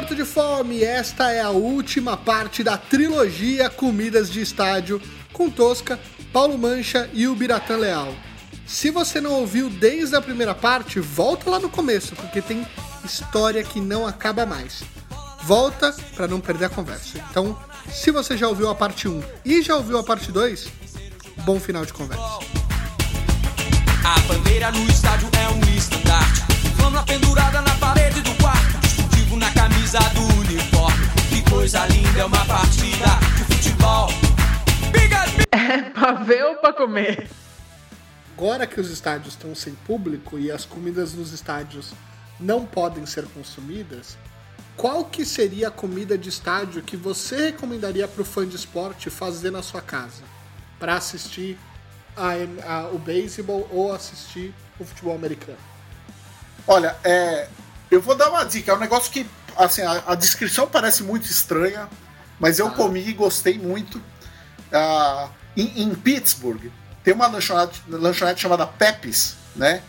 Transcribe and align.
Morto 0.00 0.16
de 0.16 0.24
Fome, 0.24 0.82
esta 0.82 1.30
é 1.30 1.42
a 1.42 1.50
última 1.50 2.16
parte 2.16 2.64
da 2.64 2.78
trilogia 2.78 3.68
Comidas 3.68 4.30
de 4.30 4.40
Estádio 4.40 4.98
com 5.30 5.50
Tosca, 5.50 6.00
Paulo 6.32 6.56
Mancha 6.56 7.10
e 7.12 7.28
o 7.28 7.34
Biratã 7.34 7.76
Leal. 7.76 8.14
Se 8.66 8.90
você 8.90 9.20
não 9.20 9.32
ouviu 9.32 9.68
desde 9.68 10.16
a 10.16 10.22
primeira 10.22 10.54
parte, 10.54 10.98
volta 11.00 11.50
lá 11.50 11.58
no 11.58 11.68
começo, 11.68 12.16
porque 12.16 12.40
tem 12.40 12.66
história 13.04 13.62
que 13.62 13.78
não 13.78 14.06
acaba 14.06 14.46
mais. 14.46 14.82
Volta 15.42 15.94
para 16.16 16.26
não 16.26 16.40
perder 16.40 16.64
a 16.64 16.70
conversa. 16.70 17.18
Então, 17.30 17.54
se 17.92 18.10
você 18.10 18.38
já 18.38 18.48
ouviu 18.48 18.70
a 18.70 18.74
parte 18.74 19.06
1 19.06 19.22
e 19.44 19.60
já 19.60 19.76
ouviu 19.76 19.98
a 19.98 20.02
parte 20.02 20.32
2, 20.32 20.66
bom 21.44 21.60
final 21.60 21.84
de 21.84 21.92
conversa. 21.92 22.24
A 24.02 24.18
bandeira 24.20 24.72
no 24.72 24.82
estádio 24.88 25.28
é 25.38 25.46
um 25.50 25.76
estandarte. 25.76 26.40
Flâmula 26.78 27.02
pendurada 27.02 27.60
na 27.60 27.79
camisa 29.90 29.98
do 30.14 30.22
uniforme. 30.38 31.06
Que 31.28 31.50
coisa 31.50 31.84
linda 31.86 32.20
é 32.20 32.24
uma 32.24 32.46
partida 32.46 33.06
de 33.36 33.44
futebol. 33.44 34.08
É 35.52 35.82
pra 35.82 36.12
ver 36.12 36.44
ou 36.44 36.56
pra 36.56 36.72
comer? 36.72 37.28
Agora 38.36 38.66
que 38.66 38.80
os 38.80 38.90
estádios 38.90 39.34
estão 39.34 39.54
sem 39.54 39.74
público 39.74 40.38
e 40.38 40.50
as 40.50 40.64
comidas 40.64 41.12
nos 41.12 41.32
estádios 41.32 41.92
não 42.38 42.64
podem 42.64 43.04
ser 43.04 43.26
consumidas, 43.26 44.16
qual 44.76 45.04
que 45.04 45.24
seria 45.24 45.68
a 45.68 45.70
comida 45.70 46.16
de 46.16 46.28
estádio 46.28 46.82
que 46.82 46.96
você 46.96 47.50
recomendaria 47.50 48.08
para 48.08 48.22
o 48.22 48.24
fã 48.24 48.46
de 48.46 48.56
esporte 48.56 49.10
fazer 49.10 49.50
na 49.50 49.62
sua 49.62 49.80
casa 49.80 50.22
para 50.78 50.94
assistir 50.94 51.58
a, 52.16 52.30
a, 52.66 52.88
o 52.88 52.98
beisebol 52.98 53.68
ou 53.70 53.92
assistir 53.92 54.54
o 54.78 54.84
futebol 54.84 55.14
americano? 55.14 55.58
Olha, 56.66 56.96
é, 57.04 57.48
eu 57.90 58.00
vou 58.00 58.14
dar 58.14 58.30
uma 58.30 58.44
dica. 58.44 58.70
É 58.70 58.74
um 58.74 58.78
negócio 58.78 59.10
que, 59.10 59.26
assim, 59.64 59.82
a, 59.82 60.02
a 60.08 60.14
descrição 60.14 60.66
parece 60.66 61.02
muito 61.02 61.26
estranha, 61.30 61.88
mas 62.38 62.58
eu 62.58 62.68
Ah. 62.68 62.70
comi 62.70 63.06
e 63.08 63.12
gostei 63.12 63.58
muito. 63.58 64.00
Ah, 64.72 65.28
em, 65.56 65.82
em 65.82 65.94
Pittsburgh 65.94 66.70
tem 67.02 67.14
uma 67.14 67.26
lanchonete, 67.26 67.82
lanchonete 67.88 68.40
chamada 68.40 68.66
Pepe's, 68.66 69.36
né? 69.56 69.82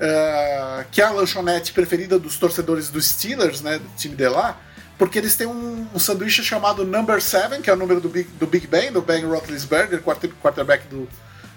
Ah, 0.00 0.84
que 0.90 1.00
é 1.00 1.04
a 1.04 1.10
lanchonete 1.10 1.72
preferida 1.72 2.18
dos 2.18 2.36
torcedores 2.36 2.88
dos 2.88 3.06
Steelers, 3.06 3.60
né? 3.60 3.78
Do 3.78 3.88
time 3.96 4.14
de 4.16 4.28
lá. 4.28 4.58
Porque 4.98 5.18
eles 5.18 5.34
têm 5.34 5.46
um, 5.46 5.86
um 5.92 5.98
sanduíche 5.98 6.44
chamado 6.44 6.84
Number 6.84 7.20
7, 7.20 7.60
que 7.60 7.68
é 7.70 7.72
o 7.72 7.76
número 7.76 8.00
do 8.00 8.08
Big, 8.08 8.28
do 8.38 8.46
Big 8.46 8.66
Ben, 8.68 8.92
do 8.92 9.02
Ben 9.02 9.24
Roethlisberger, 9.24 10.00
quarter- 10.02 10.30
quarterback 10.40 10.86
do, 10.86 11.08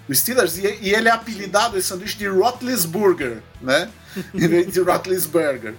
do 0.08 0.14
Steelers, 0.14 0.56
e, 0.58 0.62
e 0.80 0.92
ele 0.94 1.08
é 1.08 1.12
apelidado 1.12 1.78
esse 1.78 1.86
sanduíche 1.88 2.16
de 2.16 2.26
Roethlisberger, 2.26 3.42
né? 3.60 3.88
em 4.34 4.48
vez 4.48 4.72
de 4.72 4.80
Roethlisberger. 4.80 5.74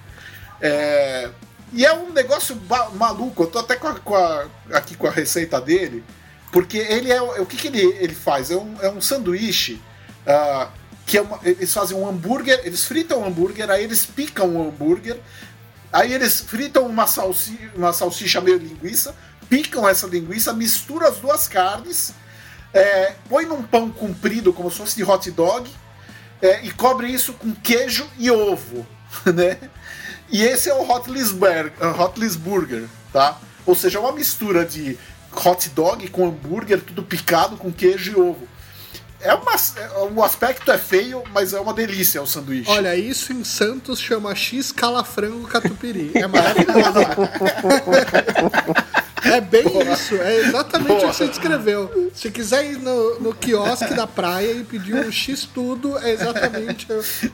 É, 0.62 1.30
e 1.74 1.86
é 1.86 1.94
um 1.94 2.12
negócio 2.12 2.60
maluco, 2.96 3.44
eu 3.44 3.48
tô 3.48 3.60
até 3.60 3.76
com 3.76 3.88
a- 3.88 4.00
com 4.00 4.16
a- 4.16 4.46
aqui 4.74 4.96
com 4.96 5.08
a 5.08 5.12
receita 5.12 5.60
dele, 5.60 6.04
porque 6.52 6.78
ele 6.78 7.12
é. 7.12 7.22
O 7.22 7.46
que, 7.46 7.58
que 7.58 7.68
ele, 7.68 7.82
ele 8.00 8.16
faz? 8.16 8.50
É 8.52 8.56
um, 8.56 8.76
é 8.82 8.90
um 8.90 9.02
sanduíche 9.02 9.82
ah, 10.26 10.70
que 11.06 11.18
é 11.18 11.22
uma- 11.22 11.40
eles 11.44 11.74
fazem 11.74 11.96
um 11.98 12.08
hambúrguer, 12.08 12.62
eles 12.66 12.84
fritam 12.86 13.22
um 13.22 13.26
hambúrguer, 13.26 13.70
aí 13.70 13.84
eles 13.84 14.06
picam 14.06 14.56
o 14.56 14.68
hambúrguer, 14.68 15.18
aí 15.92 16.12
eles 16.14 16.42
fritam 16.42 16.86
uma, 16.86 17.08
salsi, 17.08 17.58
uma 17.76 17.94
salsicha 17.94 18.42
meio 18.42 18.58
linguiça, 18.58 19.16
picam 19.50 19.88
essa 19.88 20.06
linguiça, 20.08 20.52
misturam 20.52 21.08
as 21.08 21.18
duas 21.18 21.48
carnes, 21.48 22.14
é, 22.74 23.14
põe 23.30 23.46
num 23.46 23.64
pão 23.64 23.90
comprido, 23.90 24.52
como 24.52 24.70
se 24.70 24.78
fosse 24.78 24.96
de 24.98 25.04
hot 25.04 25.32
dog, 25.32 25.70
é, 26.42 26.62
e 26.66 26.72
cobre 26.72 27.08
isso 27.08 27.32
com 27.34 27.54
queijo 27.56 28.06
e 28.20 28.30
ovo, 28.30 28.86
né? 29.34 29.58
E 30.30 30.44
esse 30.44 30.70
é 30.70 30.74
o 30.74 30.90
Hotlisberg, 30.90 31.72
Hotlisburger, 32.00 32.84
tá? 33.14 33.38
Ou 33.66 33.76
seja, 33.76 33.98
é 33.98 34.02
uma 34.02 34.12
mistura 34.12 34.66
de 34.66 34.98
hot 35.46 35.70
dog 35.70 36.08
com 36.10 36.28
hambúrguer, 36.28 36.82
tudo 36.82 37.04
picado 37.04 37.58
com 37.58 37.72
queijo 37.72 38.12
e 38.12 38.16
ovo. 38.16 38.48
É 39.20 39.34
uma, 39.34 39.54
é- 39.54 40.14
o 40.14 40.24
aspecto 40.24 40.72
é 40.72 40.78
feio, 40.78 41.24
mas 41.34 41.52
é 41.54 41.60
uma 41.60 41.74
delícia 41.74 42.22
o 42.22 42.28
sanduíche. 42.28 42.70
Olha, 42.70 42.96
isso 42.96 43.34
em 43.34 43.44
Santos 43.44 44.00
chama 44.00 44.36
X 44.36 44.72
calafrango 44.72 45.48
catupiry. 45.48 46.12
É 46.14 46.28
maravilhoso. 46.28 47.00
É 49.34 49.42
bem 49.42 49.64
isso, 49.94 50.16
é 50.16 50.38
exatamente 50.40 50.92
o 50.92 50.96
Boa. 50.98 51.10
que 51.10 51.16
você 51.16 51.28
descreveu. 51.28 52.12
Se 52.14 52.32
quiser 52.32 52.66
ir 52.72 52.78
no, 52.80 53.20
no 53.20 53.34
quiosque 53.36 53.94
da 53.94 54.08
praia 54.08 54.52
e 54.52 54.64
pedir 54.64 54.96
um 54.96 55.12
X 55.12 55.48
tudo, 55.54 55.98
é 56.00 56.12
exatamente 56.12 56.88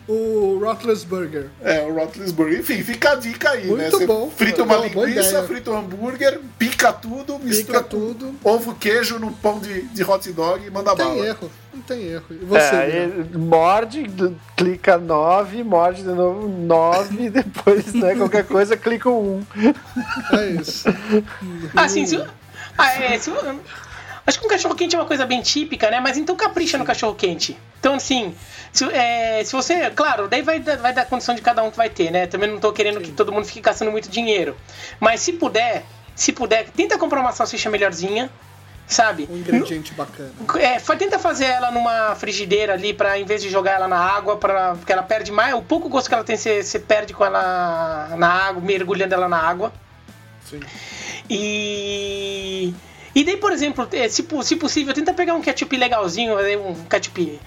o 0.08 0.60
Rottles 0.64 1.04
Burger. 1.04 1.48
É, 1.62 1.82
o 1.82 1.94
Rotlisburger. 1.94 2.60
Enfim, 2.60 2.84
fica 2.84 3.12
a 3.12 3.16
dica 3.16 3.52
aí, 3.52 3.66
né? 3.68 3.68
Muito 3.84 3.98
Você 3.98 4.06
bom. 4.06 4.32
frita 4.36 4.64
uma 4.64 4.78
Boa, 4.78 4.90
boa 4.90 5.06
linguiça, 5.06 5.44
frita 5.44 5.72
um 5.72 5.78
hambúrguer, 5.78 6.40
pica 6.58 6.92
tudo, 6.92 7.40
mistura 7.40 7.82
tudo. 7.84 8.34
ovo, 8.44 8.76
queijo 8.76 9.20
num 9.20 9.32
pão 9.32 9.60
de, 9.60 9.84
de 9.84 10.04
hot 10.04 10.32
dog 10.32 10.66
e 10.66 10.70
manda 10.70 10.90
Não 10.92 10.96
tem 10.98 11.06
bala. 11.06 11.26
erro, 11.26 11.40
não 11.44 11.63
tem 11.84 12.02
erro. 12.04 12.26
E 12.32 12.46
você, 12.46 12.60
É, 12.76 12.86
Guilherme? 12.86 13.30
aí 13.32 13.38
morde, 13.38 14.36
clica 14.56 14.98
9, 14.98 15.64
morde 15.64 16.02
de 16.04 16.10
novo 16.10 16.48
9, 16.48 17.30
depois, 17.32 17.94
né, 17.94 18.16
qualquer 18.16 18.46
coisa, 18.46 18.76
clica 18.78 19.10
o 19.10 19.44
1. 19.56 20.36
é 20.38 20.48
isso. 20.62 20.86
Assim, 21.76 22.06
se, 22.06 22.24
ah, 22.78 22.94
é, 23.04 23.18
se, 23.20 23.32
acho 24.26 24.40
que 24.40 24.46
um 24.46 24.50
cachorro 24.50 24.76
quente 24.76 24.96
é 24.96 25.00
uma 25.00 25.06
coisa 25.08 25.26
bem 25.26 25.42
típica, 25.42 25.90
né? 25.92 26.00
Mas 26.00 26.18
então 26.18 26.36
capricha 26.36 26.78
no 26.78 26.86
cachorro 26.86 27.14
quente. 27.16 27.58
Então, 27.80 27.96
assim, 27.96 28.34
se, 28.72 28.86
é, 28.92 29.44
se 29.44 29.52
você. 29.52 29.90
Claro, 29.92 30.28
daí 30.28 30.42
vai, 30.42 30.60
dar- 30.60 30.78
vai 30.78 30.94
dar 30.94 31.06
condição 31.06 31.36
de 31.36 31.42
cada 31.42 31.62
um 31.64 31.70
que 31.70 31.78
vai 31.78 31.90
ter, 31.90 32.10
né? 32.12 32.26
Também 32.28 32.50
não 32.50 32.60
tô 32.60 32.72
querendo 32.72 33.02
que 33.02 33.12
todo 33.12 33.32
mundo 33.32 33.46
fique 33.46 33.60
gastando 33.62 33.92
muito 33.92 34.10
dinheiro. 34.10 34.56
Mas 35.00 35.20
se 35.20 35.34
puder, 35.34 35.84
se 36.16 36.32
puder, 36.32 36.70
tenta 36.70 36.98
comprar 36.98 37.20
uma 37.20 37.32
salsicha 37.34 37.70
melhorzinha, 37.70 38.30
sabe? 38.88 39.28
Um 39.32 39.38
ingrediente 39.38 39.94
bacana. 39.94 40.32
É, 40.60 40.80
fa- 40.80 40.96
tenta 40.96 41.18
fazer 41.18 41.46
ela 41.46 41.72
numa 41.72 42.16
frigideira 42.16 42.74
ali, 42.74 42.94
pra, 42.94 43.18
em 43.18 43.26
vez 43.26 43.42
de 43.42 43.50
jogar 43.50 43.72
ela 43.74 43.88
na 43.88 43.98
água, 44.00 44.38
pra, 44.38 44.76
porque 44.76 44.92
ela 44.92 45.04
perde 45.04 45.32
mais. 45.32 45.54
O 45.56 45.62
pouco 45.62 45.90
gosto 45.90 46.08
que 46.08 46.14
ela 46.14 46.24
tem, 46.24 46.36
você 46.38 46.80
perde 46.80 47.14
com 47.14 47.26
ela 47.26 48.10
na 48.18 48.28
água, 48.30 48.62
mergulhando 48.62 49.14
ela 49.14 49.28
na 49.30 49.38
água. 49.38 49.72
Sim. 50.50 50.60
E. 51.30 52.74
E 53.16 53.24
daí, 53.24 53.38
por 53.38 53.52
exemplo, 53.52 53.88
eh, 53.92 54.10
se, 54.10 54.26
se 54.44 54.56
possível, 54.56 54.92
tenta 54.94 55.14
pegar 55.14 55.36
um 55.36 55.42
ketchup 55.42 55.78
legalzinho, 55.78 56.40
eh, 56.40 56.58
um 56.58 56.74
ketchup 56.86 57.40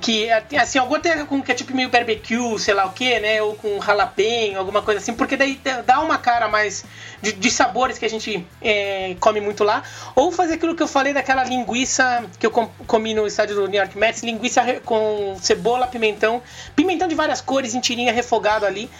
que, 0.00 0.24
eh, 0.28 0.42
assim, 0.58 0.78
alguma 0.78 0.98
até 0.98 1.24
com 1.24 1.40
ketchup 1.40 1.72
meio 1.74 1.88
barbecue, 1.90 2.58
sei 2.58 2.74
lá 2.74 2.86
o 2.86 2.92
que, 2.92 3.20
né? 3.20 3.40
Ou 3.40 3.54
com 3.54 3.80
jalapeno, 3.80 4.58
alguma 4.58 4.82
coisa 4.82 4.98
assim, 5.00 5.14
porque 5.14 5.36
daí 5.36 5.60
dá- 5.86 6.00
uma 6.00 6.18
cara 6.18 6.48
mais 6.48 6.84
de, 7.20 7.32
de 7.32 7.50
sabores 7.52 7.98
que 7.98 8.04
a 8.04 8.10
gente 8.10 8.44
eh, 8.60 9.14
come 9.20 9.40
muito 9.40 9.62
lá. 9.62 9.84
Ou 10.16 10.32
fazer 10.32 10.54
aquilo 10.54 10.74
que 10.74 10.82
eu 10.82 10.88
falei 10.88 11.12
daquela 11.12 11.44
linguiça 11.44 12.24
que 12.40 12.44
eu 12.46 12.50
com- 12.50 12.66
comi 12.86 13.14
no 13.14 13.24
estádio 13.26 13.54
do 13.54 13.68
New 13.68 13.78
York 13.78 13.96
Mets, 13.96 14.22
linguiça 14.24 14.62
com 14.84 15.36
cebola, 15.40 15.86
pimentão, 15.86 16.42
pimentão 16.74 17.06
de 17.06 17.14
várias 17.14 17.40
cores 17.40 17.74
em 17.74 17.80
tirinha 17.80 18.12
refogado 18.12 18.66
ali. 18.66 18.90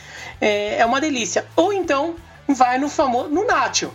É, 0.40 0.76
é 0.78 0.86
uma 0.86 1.00
delícia. 1.00 1.44
Ou 1.56 1.72
então, 1.72 2.14
vai 2.48 2.78
no 2.78 2.88
famoso, 2.88 3.28
no 3.28 3.44
nacho. 3.44 3.92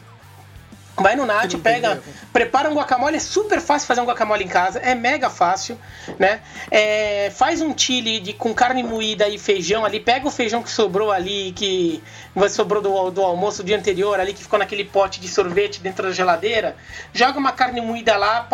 Vai 1.00 1.16
no 1.16 1.26
Nath, 1.28 1.52
pega, 1.62 2.02
prepara 2.34 2.70
um 2.70 2.74
guacamole, 2.74 3.18
é 3.18 3.20
super 3.20 3.62
fácil 3.62 3.88
fazer 3.88 4.02
um 4.02 4.06
guacamole 4.06 4.44
em 4.44 4.48
casa, 4.48 4.80
é 4.80 4.96
mega 4.96 5.30
fácil, 5.30 5.80
né? 6.18 6.40
É, 6.72 7.32
faz 7.36 7.62
um 7.62 7.78
chili 7.78 8.20
de, 8.20 8.34
com 8.34 8.52
carne 8.54 8.82
moída 8.82 9.28
e 9.30 9.38
feijão 9.38 9.86
ali, 9.86 10.00
pega 10.00 10.28
o 10.28 10.32
feijão 10.32 10.64
que 10.64 10.72
sobrou 10.72 11.12
ali, 11.12 11.52
que 11.56 12.02
sobrou 12.50 12.82
do, 12.82 13.12
do 13.12 13.22
almoço 13.22 13.62
do 13.62 13.68
dia 13.68 13.78
anterior 13.78 14.20
ali, 14.20 14.34
que 14.34 14.42
ficou 14.42 14.58
naquele 14.58 14.84
pote 14.86 15.20
de 15.22 15.28
sorvete 15.28 15.80
dentro 15.82 16.04
da 16.08 16.12
geladeira, 16.12 16.76
joga 17.14 17.38
uma 17.38 17.52
carne 17.52 17.80
moída 17.80 18.18
lá, 18.18 18.48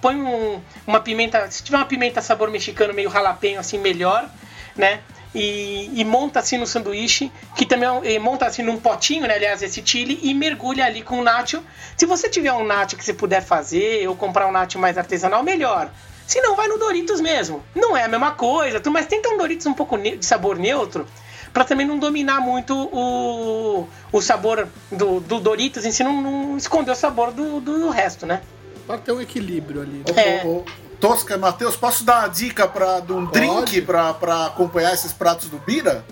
põe 0.00 0.16
um- 0.16 0.60
uma 0.86 1.00
pimenta, 1.00 1.50
se 1.50 1.62
tiver 1.62 1.76
uma 1.76 1.86
pimenta 1.86 2.22
sabor 2.22 2.50
mexicano 2.50 2.94
meio 2.94 3.10
jalapeño 3.10 3.60
assim, 3.60 3.76
melhor, 3.78 4.26
né? 4.74 5.00
E, 5.34 5.90
e 5.94 6.04
monta 6.04 6.38
assim 6.38 6.56
no 6.56 6.66
sanduíche, 6.66 7.32
que 7.56 7.66
também 7.66 7.88
é 8.04 8.18
monta 8.20 8.46
assim 8.46 8.62
num 8.62 8.76
potinho, 8.78 9.26
né? 9.26 9.34
Aliás, 9.34 9.62
esse 9.62 9.82
chili, 9.84 10.20
e 10.22 10.32
mergulha 10.32 10.84
ali 10.86 11.02
com 11.02 11.18
o 11.18 11.24
nacho. 11.24 11.62
Se 11.96 12.06
você 12.06 12.28
tiver 12.28 12.52
um 12.52 12.64
nacho 12.64 12.96
que 12.96 13.04
você 13.04 13.12
puder 13.12 13.42
fazer, 13.42 14.06
ou 14.08 14.14
comprar 14.14 14.46
um 14.46 14.52
nacho 14.52 14.78
mais 14.78 14.96
artesanal, 14.96 15.42
melhor. 15.42 15.90
Se 16.26 16.40
não, 16.40 16.54
vai 16.54 16.68
no 16.68 16.78
Doritos 16.78 17.20
mesmo. 17.20 17.62
Não 17.74 17.96
é 17.96 18.04
a 18.04 18.08
mesma 18.08 18.30
coisa, 18.30 18.78
tu- 18.80 18.90
mas 18.90 19.06
tenta 19.06 19.28
um 19.28 19.36
Doritos 19.36 19.66
um 19.66 19.74
pouco 19.74 19.98
de 19.98 20.24
sabor 20.24 20.56
neutro, 20.56 21.06
pra 21.52 21.64
também 21.64 21.86
não 21.86 21.98
dominar 21.98 22.40
muito 22.40 22.72
o, 22.92 23.88
o 24.12 24.20
sabor 24.22 24.68
do, 24.90 25.18
do 25.20 25.40
Doritos 25.40 25.84
em 25.84 25.90
si, 25.92 26.02
não, 26.04 26.22
não 26.22 26.56
esconder 26.56 26.92
o 26.92 26.94
sabor 26.94 27.32
do, 27.32 27.60
do 27.60 27.90
resto, 27.90 28.24
né? 28.24 28.40
Pra 28.86 28.98
ter 28.98 29.12
um 29.12 29.20
equilíbrio 29.20 29.82
ali. 29.82 30.02
Ô, 30.08 30.18
É. 30.20 30.42
ô, 30.46 30.64
Tosca, 31.04 31.36
Matheus, 31.36 31.76
posso 31.76 32.02
dar 32.02 32.20
uma 32.20 32.28
dica 32.28 32.66
pra, 32.66 33.00
de 33.00 33.12
um 33.12 33.26
Pode. 33.26 33.38
drink 33.38 33.82
pra 33.82 34.46
acompanhar 34.46 34.94
esses 34.94 35.12
pratos 35.12 35.50
do 35.50 35.58
Bira? 35.58 36.02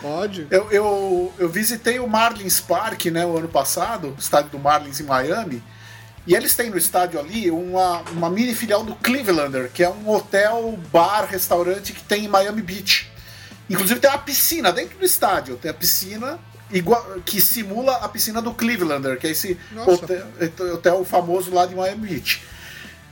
Pode? 0.00 0.46
Eu, 0.52 0.70
eu, 0.70 1.34
eu 1.36 1.48
visitei 1.48 1.98
o 1.98 2.06
Marlins 2.06 2.60
Park, 2.60 3.06
né, 3.06 3.26
o 3.26 3.36
ano 3.36 3.48
passado, 3.48 4.14
o 4.16 4.20
estádio 4.20 4.52
do 4.52 4.58
Marlins 4.60 5.00
em 5.00 5.02
Miami, 5.02 5.60
e 6.28 6.36
eles 6.36 6.54
têm 6.54 6.70
no 6.70 6.78
estádio 6.78 7.18
ali 7.18 7.50
uma, 7.50 8.02
uma 8.12 8.30
mini 8.30 8.54
filial 8.54 8.84
do 8.84 8.94
Clevelander, 8.94 9.68
que 9.68 9.82
é 9.82 9.90
um 9.90 10.08
hotel, 10.08 10.78
bar, 10.92 11.26
restaurante 11.28 11.92
que 11.92 12.04
tem 12.04 12.26
em 12.26 12.28
Miami 12.28 12.62
Beach. 12.62 13.10
Inclusive 13.68 13.98
tem 13.98 14.08
uma 14.08 14.18
piscina 14.18 14.70
dentro 14.70 14.96
do 14.96 15.04
estádio, 15.04 15.56
tem 15.56 15.72
a 15.72 15.74
piscina 15.74 16.38
igual, 16.70 17.04
que 17.24 17.40
simula 17.40 17.96
a 17.96 18.08
piscina 18.08 18.40
do 18.40 18.54
Clevelander, 18.54 19.18
que 19.18 19.26
é 19.26 19.30
esse 19.30 19.58
hotel, 19.84 20.24
hotel 20.72 21.04
famoso 21.04 21.52
lá 21.52 21.66
de 21.66 21.74
Miami 21.74 22.06
Beach. 22.06 22.54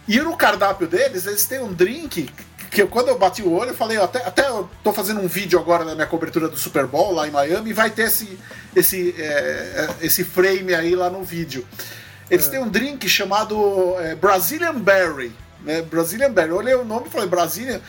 E 0.07 0.19
no 0.21 0.37
cardápio 0.37 0.87
deles, 0.87 1.27
eles 1.27 1.47
têm 1.47 1.61
um 1.61 1.73
drink 1.73 2.29
que 2.71 2.83
eu, 2.83 2.89
quando 2.89 3.09
eu 3.09 3.17
bati 3.17 3.41
o 3.41 3.53
olho, 3.53 3.71
eu 3.71 3.77
falei, 3.77 3.97
até, 3.97 4.19
até 4.19 4.49
eu 4.49 4.69
tô 4.83 4.93
fazendo 4.93 5.21
um 5.21 5.29
vídeo 5.29 5.59
agora 5.59 5.85
na 5.85 5.95
minha 5.95 6.07
cobertura 6.07 6.49
do 6.49 6.57
Super 6.57 6.87
Bowl 6.87 7.13
lá 7.13 7.27
em 7.29 7.31
Miami, 7.31 7.71
e 7.71 7.73
vai 7.73 7.89
ter 7.89 8.03
esse, 8.03 8.39
esse, 8.75 9.15
é, 9.17 9.23
é, 9.23 9.89
esse 10.07 10.25
frame 10.25 10.75
aí 10.75 10.97
lá 10.97 11.09
no 11.09 11.23
vídeo. 11.23 11.65
Eles 12.29 12.49
têm 12.49 12.59
um 12.59 12.69
drink 12.69 13.09
chamado 13.09 13.95
é, 14.01 14.15
Brazilian 14.15 14.75
Berry. 14.75 15.33
Né? 15.61 15.83
Brazilian 15.83 16.33
Berry. 16.33 16.51
Eu 16.51 16.57
olhei 16.57 16.75
o 16.75 16.85
nome 16.85 17.07
e 17.07 17.11
falei, 17.11 17.29
Brazilian. 17.29 17.81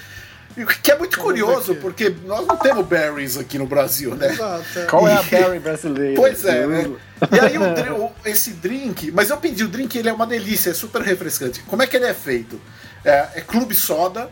Que 0.82 0.92
é 0.92 0.98
muito 0.98 1.20
curioso, 1.20 1.76
porque 1.76 2.16
nós 2.26 2.48
não 2.48 2.56
temos 2.56 2.86
berries 2.86 3.38
aqui 3.38 3.58
no 3.58 3.68
Brasil, 3.68 4.16
né? 4.16 4.32
Exato, 4.32 4.80
é. 4.80 4.86
Qual 4.86 5.06
é 5.06 5.14
a 5.14 5.22
Berry 5.22 5.60
brasileira? 5.60 6.16
Pois 6.16 6.46
é, 6.46 6.66
né? 6.66 6.96
E 7.30 7.40
aí 7.40 7.58
o 7.58 8.12
esse 8.24 8.52
drink, 8.52 9.12
mas 9.12 9.30
eu 9.30 9.38
pedi 9.38 9.66
o 9.66 9.68
drink, 9.68 9.98
ele 9.98 10.08
é 10.08 10.14
uma 10.14 10.26
delícia, 10.26 10.70
é 10.70 10.74
super 10.74 11.02
refrescante. 11.02 11.60
Como 11.62 11.84
é 11.84 11.88
que 11.88 11.98
ele 11.98 12.06
é 12.06 12.14
feito? 12.14 12.60
É, 13.04 13.28
é 13.36 13.42
clube 13.42 13.76
soda, 13.76 14.30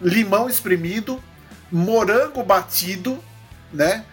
limão 0.00 0.48
espremido, 0.48 1.22
morango 1.72 2.42
batido, 2.42 3.18
né? 3.72 4.04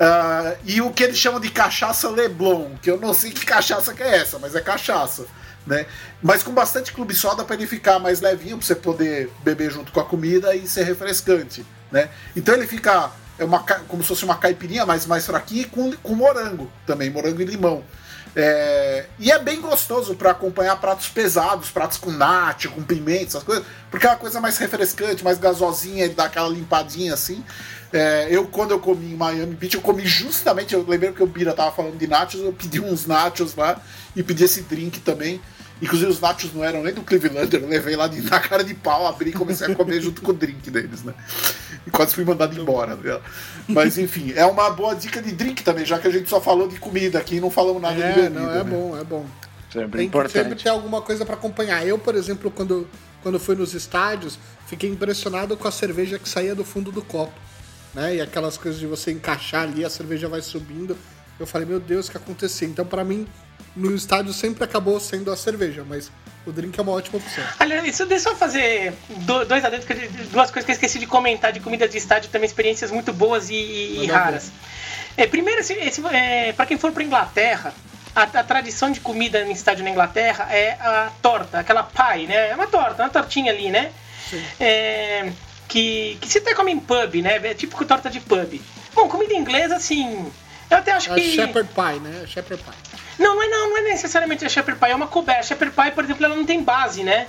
Ah, 0.00 0.54
e 0.64 0.80
o 0.80 0.90
que 0.90 1.02
eles 1.02 1.18
chamam 1.18 1.40
de 1.40 1.50
cachaça 1.50 2.08
Leblon, 2.08 2.76
que 2.80 2.90
eu 2.90 2.98
não 2.98 3.12
sei 3.12 3.30
que 3.30 3.44
cachaça 3.44 3.92
que 3.92 4.02
é 4.02 4.18
essa, 4.18 4.38
mas 4.38 4.54
é 4.54 4.60
cachaça, 4.60 5.26
né? 5.68 5.86
Mas 6.22 6.42
com 6.42 6.52
bastante 6.52 6.92
clube 6.92 7.14
soda 7.14 7.44
para 7.44 7.54
ele 7.54 7.66
ficar 7.66 7.98
mais 7.98 8.20
levinho, 8.20 8.56
para 8.56 8.66
você 8.66 8.74
poder 8.74 9.30
beber 9.44 9.70
junto 9.70 9.92
com 9.92 10.00
a 10.00 10.04
comida 10.04 10.56
e 10.56 10.66
ser 10.66 10.84
refrescante, 10.84 11.64
né? 11.92 12.08
Então 12.34 12.54
ele 12.54 12.66
fica 12.66 13.12
é 13.38 13.44
uma, 13.44 13.60
como 13.60 14.02
se 14.02 14.08
fosse 14.08 14.24
uma 14.24 14.36
caipirinha, 14.36 14.84
mas 14.84 15.06
mais 15.06 15.24
fraquinha 15.24 15.62
e 15.62 15.64
com, 15.66 15.92
com 15.98 16.14
morango 16.14 16.70
também, 16.86 17.08
morango 17.08 17.40
e 17.40 17.44
limão. 17.44 17.84
É, 18.34 19.06
e 19.18 19.30
é 19.30 19.38
bem 19.38 19.60
gostoso 19.60 20.14
para 20.14 20.32
acompanhar 20.32 20.76
pratos 20.80 21.08
pesados, 21.08 21.70
pratos 21.70 21.98
com 21.98 22.10
nacho, 22.10 22.70
com 22.70 22.82
pimenta, 22.82 23.24
essas 23.24 23.42
coisas, 23.42 23.64
porque 23.90 24.06
é 24.06 24.10
uma 24.10 24.16
coisa 24.16 24.40
mais 24.40 24.58
refrescante, 24.58 25.24
mais 25.24 25.38
gasosinha, 25.38 26.04
ele 26.04 26.14
dá 26.14 26.24
aquela 26.24 26.48
limpadinha 26.48 27.14
assim. 27.14 27.44
É, 27.92 28.28
eu, 28.30 28.46
quando 28.46 28.72
eu 28.72 28.80
comi 28.80 29.12
em 29.12 29.16
Miami 29.16 29.54
Beach, 29.54 29.74
eu 29.74 29.80
comi 29.80 30.04
justamente, 30.06 30.74
eu 30.74 30.84
lembrei 30.86 31.10
que 31.12 31.22
o 31.22 31.26
Bira 31.26 31.54
tava 31.54 31.72
falando 31.72 31.96
de 31.96 32.06
nachos, 32.06 32.40
eu 32.40 32.52
pedi 32.52 32.80
uns 32.80 33.06
nachos 33.06 33.54
lá 33.54 33.80
e 34.14 34.22
pedi 34.22 34.44
esse 34.44 34.62
drink 34.62 35.00
também. 35.00 35.40
Inclusive 35.80 36.10
os 36.10 36.20
nachos 36.20 36.52
não 36.52 36.64
eram 36.64 36.82
nem 36.82 36.92
do 36.92 37.02
Clevelander, 37.02 37.62
eu 37.62 37.68
levei 37.68 37.94
lá 37.94 38.08
de, 38.08 38.20
na 38.28 38.40
cara 38.40 38.64
de 38.64 38.74
pau, 38.74 39.06
abri 39.06 39.30
e 39.30 39.32
comecei 39.32 39.66
a 39.70 39.74
comer 39.74 40.00
junto 40.00 40.20
com 40.22 40.32
o 40.32 40.34
drink 40.34 40.70
deles, 40.70 41.04
né? 41.04 41.14
E 41.86 41.90
quase 41.90 42.14
fui 42.14 42.24
mandado 42.24 42.58
embora. 42.60 42.96
Né? 42.96 43.20
Mas 43.68 43.96
enfim, 43.98 44.32
é 44.34 44.44
uma 44.44 44.70
boa 44.70 44.94
dica 44.94 45.22
de 45.22 45.32
drink 45.32 45.62
também, 45.62 45.84
já 45.86 45.98
que 45.98 46.08
a 46.08 46.10
gente 46.10 46.28
só 46.28 46.40
falou 46.40 46.66
de 46.68 46.78
comida 46.80 47.18
aqui 47.18 47.36
e 47.36 47.40
não 47.40 47.50
falamos 47.50 47.80
nada 47.80 47.94
de 47.94 48.02
É, 48.02 48.12
bebida. 48.12 48.30
não, 48.40 48.50
é 48.50 48.54
né? 48.56 48.64
bom, 48.64 48.98
é 48.98 49.04
bom. 49.04 49.26
Sempre 49.72 49.98
Tem 49.98 50.08
que 50.08 50.16
sempre 50.16 50.38
importante. 50.40 50.62
ter 50.64 50.70
alguma 50.70 51.00
coisa 51.02 51.24
pra 51.26 51.34
acompanhar. 51.34 51.86
Eu, 51.86 51.98
por 51.98 52.14
exemplo, 52.14 52.50
quando, 52.50 52.88
quando 53.22 53.38
fui 53.38 53.54
nos 53.54 53.74
estádios, 53.74 54.38
fiquei 54.66 54.88
impressionado 54.90 55.56
com 55.58 55.68
a 55.68 55.70
cerveja 55.70 56.18
que 56.18 56.28
saía 56.28 56.54
do 56.54 56.64
fundo 56.64 56.90
do 56.90 57.02
copo. 57.02 57.34
Né? 57.94 58.16
E 58.16 58.20
aquelas 58.20 58.56
coisas 58.56 58.80
de 58.80 58.86
você 58.86 59.12
encaixar 59.12 59.62
ali, 59.64 59.84
a 59.84 59.90
cerveja 59.90 60.26
vai 60.28 60.40
subindo. 60.40 60.96
Eu 61.38 61.46
falei, 61.46 61.66
meu 61.68 61.78
Deus, 61.78 62.08
o 62.08 62.10
que 62.10 62.16
aconteceu? 62.16 62.66
Então, 62.68 62.84
pra 62.86 63.04
mim, 63.04 63.26
no 63.78 63.94
estádio 63.94 64.32
sempre 64.32 64.64
acabou 64.64 64.98
sendo 65.00 65.30
a 65.30 65.36
cerveja, 65.36 65.84
mas 65.88 66.10
o 66.46 66.52
drink 66.52 66.78
é 66.78 66.82
uma 66.82 66.92
ótima 66.92 67.18
opção. 67.18 67.44
Aliás, 67.58 67.98
deixa 68.08 68.28
eu 68.30 68.36
fazer 68.36 68.92
do- 69.08 69.44
dois 69.44 69.64
adentros, 69.64 69.98
duas 70.30 70.50
coisas 70.50 70.64
que 70.64 70.70
eu 70.70 70.74
esqueci 70.74 70.98
de 70.98 71.06
comentar 71.06 71.52
de 71.52 71.60
comida 71.60 71.88
de 71.88 71.96
estádio, 71.98 72.30
também 72.30 72.46
experiências 72.46 72.90
muito 72.90 73.12
boas 73.12 73.50
e, 73.50 73.54
e 73.54 74.06
raras. 74.06 74.50
É, 75.16 75.26
primeiro, 75.26 75.60
é, 76.12 76.52
para 76.52 76.66
quem 76.66 76.78
for 76.78 76.92
para 76.92 77.02
Inglaterra, 77.02 77.74
a, 78.14 78.22
a 78.22 78.44
tradição 78.44 78.90
de 78.90 79.00
comida 79.00 79.44
no 79.44 79.50
estádio 79.52 79.84
na 79.84 79.90
Inglaterra 79.90 80.48
é 80.50 80.72
a 80.80 81.10
torta, 81.20 81.58
aquela 81.60 81.82
pie, 81.82 82.26
né? 82.26 82.50
É 82.50 82.54
uma 82.54 82.66
torta, 82.66 83.02
uma 83.02 83.10
tortinha 83.10 83.52
ali, 83.52 83.68
né? 83.70 83.90
É, 84.60 85.30
que, 85.66 86.16
que 86.20 86.28
se 86.28 86.38
até 86.38 86.54
come 86.54 86.72
em 86.72 86.78
pub, 86.78 87.14
né? 87.22 87.36
É 87.42 87.54
tipo 87.54 87.84
torta 87.84 88.08
de 88.10 88.20
pub. 88.20 88.60
Bom, 88.94 89.08
comida 89.08 89.34
inglesa, 89.34 89.76
assim. 89.76 90.30
Eu 90.70 90.76
até 90.78 90.92
acho 90.92 91.12
A 91.12 91.14
que. 91.14 91.34
Shepherd 91.34 91.68
Pie, 91.74 92.00
né? 92.00 92.20
A 92.24 92.26
Shepherd 92.26 92.62
Pie. 92.62 92.98
Não, 93.18 93.34
não 93.34 93.42
é, 93.42 93.48
não, 93.48 93.70
não 93.70 93.78
é 93.78 93.80
necessariamente 93.82 94.44
a 94.44 94.48
shepherd 94.48 94.78
pie, 94.78 94.90
é 94.90 94.94
uma 94.94 95.08
coberta. 95.08 95.40
A 95.40 95.42
shepherd 95.44 95.74
pie, 95.74 95.90
por 95.90 96.04
exemplo, 96.04 96.24
ela 96.24 96.36
não 96.36 96.44
tem 96.44 96.62
base, 96.62 97.02
né? 97.02 97.26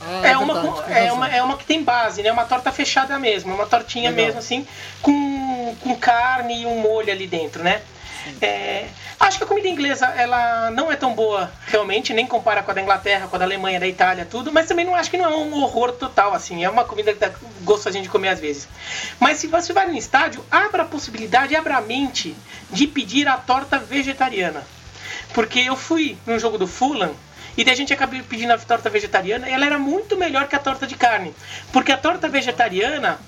Ah, 0.00 0.28
É, 0.28 0.36
uma, 0.36 0.54
verdade, 0.54 0.84
tem 0.86 1.06
é, 1.06 1.12
uma, 1.12 1.28
é 1.28 1.42
uma 1.42 1.56
que 1.56 1.64
tem 1.64 1.82
base, 1.82 2.22
né? 2.22 2.32
Uma 2.32 2.44
torta 2.44 2.70
fechada 2.70 3.18
mesmo, 3.18 3.54
uma 3.54 3.66
tortinha 3.66 4.10
Legal. 4.10 4.26
mesmo, 4.26 4.38
assim, 4.38 4.66
com, 5.02 5.76
com 5.80 5.96
carne 5.96 6.62
e 6.62 6.66
um 6.66 6.80
molho 6.80 7.12
ali 7.12 7.26
dentro, 7.26 7.62
né? 7.62 7.82
É, 8.42 8.86
acho 9.18 9.38
que 9.38 9.44
a 9.44 9.46
comida 9.46 9.68
inglesa, 9.68 10.06
ela 10.06 10.70
não 10.70 10.92
é 10.92 10.96
tão 10.96 11.14
boa, 11.14 11.50
realmente, 11.66 12.12
nem 12.12 12.26
compara 12.26 12.62
com 12.62 12.70
a 12.70 12.74
da 12.74 12.82
Inglaterra, 12.82 13.26
com 13.26 13.36
a 13.36 13.38
da 13.38 13.44
Alemanha, 13.44 13.80
da 13.80 13.86
Itália, 13.86 14.26
tudo, 14.26 14.52
mas 14.52 14.66
também 14.66 14.84
não 14.84 14.94
acho 14.94 15.10
que 15.10 15.16
não 15.16 15.24
é 15.24 15.36
um 15.36 15.62
horror 15.62 15.92
total, 15.92 16.34
assim, 16.34 16.62
é 16.62 16.68
uma 16.68 16.84
comida 16.84 17.12
que 17.12 17.18
dá 17.18 17.30
gostosinha 17.62 18.02
de 18.02 18.08
comer 18.08 18.28
às 18.28 18.40
vezes. 18.40 18.68
Mas 19.18 19.38
se 19.38 19.46
você 19.46 19.72
vai 19.72 19.86
no 19.86 19.96
estádio, 19.96 20.44
abra 20.50 20.82
a 20.82 20.86
possibilidade, 20.86 21.56
abra 21.56 21.76
a 21.76 21.80
mente 21.80 22.36
de 22.70 22.86
pedir 22.86 23.26
a 23.26 23.36
torta 23.36 23.78
vegetariana. 23.78 24.64
Porque 25.32 25.60
eu 25.60 25.76
fui 25.76 26.16
num 26.26 26.38
jogo 26.38 26.58
do 26.58 26.66
Fulham 26.66 27.14
e 27.56 27.64
daí 27.64 27.74
a 27.74 27.76
gente 27.76 27.92
acabou 27.92 28.20
pedindo 28.22 28.52
a 28.52 28.58
torta 28.58 28.88
vegetariana 28.88 29.48
e 29.48 29.52
ela 29.52 29.66
era 29.66 29.78
muito 29.78 30.16
melhor 30.16 30.46
que 30.46 30.56
a 30.56 30.60
torta 30.60 30.86
de 30.86 30.94
carne. 30.94 31.34
Porque 31.72 31.92
a 31.92 31.96
torta 31.96 32.28
vegetariana 32.28 33.18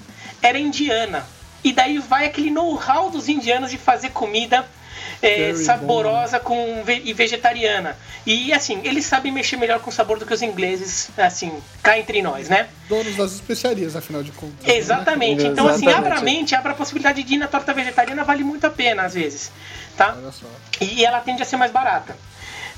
era 0.41 0.59
indiana. 0.59 1.27
E 1.63 1.73
daí 1.73 1.99
vai 1.99 2.27
aquele 2.27 2.51
know-how 2.51 3.11
dos 3.11 3.29
indianos 3.29 3.71
de 3.71 3.77
fazer 3.77 4.11
comida 4.11 4.67
é, 5.23 5.55
saborosa 5.55 6.39
com 6.41 6.83
ve- 6.85 7.03
e 7.05 7.13
vegetariana. 7.13 7.97
E 8.27 8.53
assim, 8.53 8.81
eles 8.85 9.05
sabem 9.07 9.31
mexer 9.33 9.57
melhor 9.57 9.81
com 9.81 9.91
o 9.91 9.93
sabor 9.93 10.19
do 10.19 10.27
que 10.27 10.33
os 10.35 10.43
ingleses, 10.43 11.11
assim, 11.17 11.53
cá 11.83 11.99
entre 11.99 12.23
nós, 12.23 12.49
né? 12.49 12.69
Donos 12.89 13.17
das 13.17 13.33
especiarias, 13.33 13.97
afinal 13.97 14.23
de 14.23 14.33
contas. 14.33 14.67
né? 14.67 14.77
Exatamente. 14.77 15.47
Então, 15.47 15.67
assim, 15.69 15.87
Exatamente. 15.87 16.07
abra 16.13 16.19
a 16.21 16.23
mente, 16.23 16.55
abra 16.55 16.73
a 16.73 16.75
possibilidade 16.75 17.23
de 17.23 17.35
ir 17.35 17.39
na 17.39 17.49
torta 17.49 17.73
vegetariana, 17.75 18.25
vale 18.25 18.45
muito 18.45 18.67
a 18.67 18.71
pena, 18.71 19.03
às 19.05 19.15
vezes. 19.15 19.51
Tá? 19.97 20.15
Olha 20.17 20.33
só. 20.33 20.47
E 20.81 21.05
ela 21.05 21.21
tende 21.21 21.43
a 21.43 21.45
ser 21.45 21.57
mais 21.57 21.71
barata. 21.73 22.17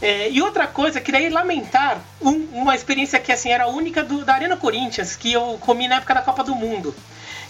É, 0.01 0.29
e 0.31 0.43
outra 0.43 0.67
coisa, 0.67 1.01
queria 1.01 1.33
lamentar 1.33 2.01
um- 2.21 2.49
uma 2.53 2.75
experiência 2.75 3.21
que 3.21 3.31
assim 3.31 3.51
era 3.53 3.69
única 3.69 4.03
do- 4.03 4.25
da 4.25 4.35
Arena 4.35 4.57
Corinthians, 4.57 5.15
que 5.15 5.33
eu 5.33 5.57
comi 5.61 5.87
na 5.87 5.97
época 5.97 6.15
da 6.15 6.23
Copa 6.23 6.43
do 6.43 6.57
Mundo. 6.57 6.93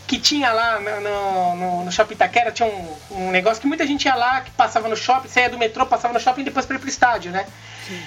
Que 0.07 0.19
tinha 0.19 0.53
lá 0.53 0.79
no, 0.81 1.57
no, 1.57 1.85
no, 1.85 1.93
Shopping 1.93 2.15
Itaquera, 2.15 2.53
tinha 2.53 2.69
um, 2.69 2.97
um 3.11 3.31
negócio 3.31 3.61
que 3.61 3.67
muita 3.67 3.87
gente 3.87 4.05
ia 4.05 4.15
lá, 4.15 4.41
que 4.41 4.51
passava 4.51 4.89
no 4.89 4.97
shopping, 4.97 5.29
saía 5.29 5.49
do 5.49 5.57
metrô, 5.57 5.87
passava 5.87 6.13
no 6.13 6.21
shopping 6.21 6.43
e 6.43 6.45
depois 6.45 6.67
para 6.67 6.77
ir 6.77 6.79
pro 6.79 6.89
estádio, 6.89 7.31
né? 7.31 7.47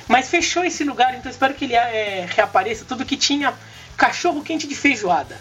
Mas 0.07 0.29
fechou 0.29 0.63
esse 0.63 0.83
lugar, 0.83 1.15
então 1.15 1.31
espero 1.31 1.53
que 1.53 1.65
ele 1.65 1.75
é, 1.75 2.27
reapareça. 2.29 2.85
Tudo 2.85 3.05
que 3.05 3.17
tinha 3.17 3.53
cachorro 3.97 4.43
quente 4.43 4.67
de 4.67 4.75
feijoada. 4.75 5.37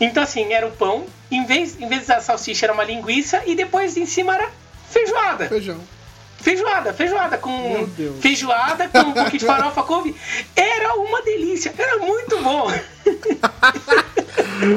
Então, 0.00 0.22
assim, 0.22 0.52
era 0.52 0.66
o 0.66 0.72
pão, 0.72 1.06
em 1.30 1.44
vez, 1.44 1.80
em 1.80 1.88
vez 1.88 2.06
da 2.06 2.20
salsicha 2.20 2.66
era 2.66 2.72
uma 2.72 2.84
linguiça 2.84 3.42
e 3.46 3.54
depois 3.54 3.96
em 3.96 4.06
cima 4.06 4.34
era 4.34 4.50
feijoada. 4.90 5.48
Feijão. 5.48 5.80
Feijoada, 6.40 6.92
feijoada 6.92 7.38
com 7.38 7.88
feijoada 8.20 8.88
com 8.88 8.98
um 8.98 9.12
pouquinho 9.12 9.38
de 9.38 9.46
farofa, 9.46 9.82
couve. 9.84 10.16
Era 10.56 10.94
uma 10.94 11.22
delícia, 11.22 11.72
era 11.78 11.98
muito 11.98 12.42
bom. 12.42 12.66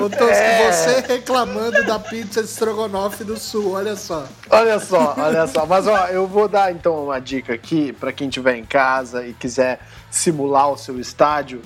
Ô, 0.04 0.10
Tosco, 0.10 0.26
É. 0.34 0.72
você 0.72 1.02
reclamando 1.14 1.84
da 1.86 2.00
pizza 2.00 2.42
de 2.42 2.50
estrogonofe 2.50 3.24
do 3.24 3.38
sul, 3.38 3.74
olha 3.74 3.96
só. 3.96 4.26
Olha 4.50 4.80
só, 4.80 5.14
olha 5.18 5.46
só. 5.48 5.66
Mas 5.66 5.88
ó, 5.88 6.08
eu 6.08 6.26
vou 6.28 6.48
dar 6.48 6.72
então 6.72 7.06
uma 7.06 7.20
dica 7.20 7.54
aqui 7.54 7.94
pra 7.94 8.12
quem 8.12 8.28
estiver 8.28 8.56
em 8.56 8.66
casa 8.66 9.26
e 9.28 9.34
quiser 9.34 9.80
simular 10.10 10.70
o 10.72 10.78
seu 10.78 11.00
estádio. 11.00 11.62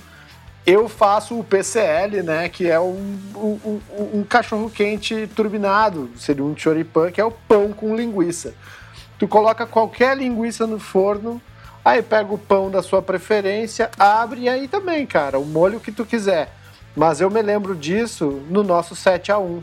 Eu 0.66 0.90
faço 0.90 1.40
o 1.40 1.44
PCL, 1.44 2.22
né? 2.22 2.50
Que 2.50 2.70
é 2.70 2.80
um, 2.80 3.18
um, 3.36 3.60
um- 3.98 4.20
um 4.20 4.24
cachorro 4.24 4.70
quente 4.70 5.28
turbinado. 5.36 6.10
Seria 6.18 6.44
um 6.44 6.56
choripan, 6.56 7.12
que 7.12 7.22
é 7.22 7.26
o 7.26 7.32
pão 7.32 7.72
com 7.72 7.96
linguiça. 7.96 8.54
Tu 9.18 9.28
coloca 9.28 9.66
qualquer 9.66 10.16
linguiça 10.18 10.68
no 10.68 10.80
forno, 10.80 11.42
aí 11.84 12.02
pega 12.02 12.34
o 12.34 12.38
pão 12.38 12.70
da 12.70 12.82
sua 12.84 13.02
preferência, 13.02 13.90
abre 13.98 14.42
e 14.42 14.50
aí 14.50 14.68
também, 14.68 15.06
cara, 15.06 15.40
o 15.40 15.46
molho 15.46 15.80
que 15.80 15.92
tu 15.92 16.06
quiser. 16.06 16.54
Mas 16.96 17.22
eu 17.22 17.29
me 17.29 17.41
lembro 17.41 17.75
disso 17.75 18.41
no 18.50 18.63
nosso 18.63 18.96
7 18.96 19.31
a 19.31 19.38
1 19.39 19.62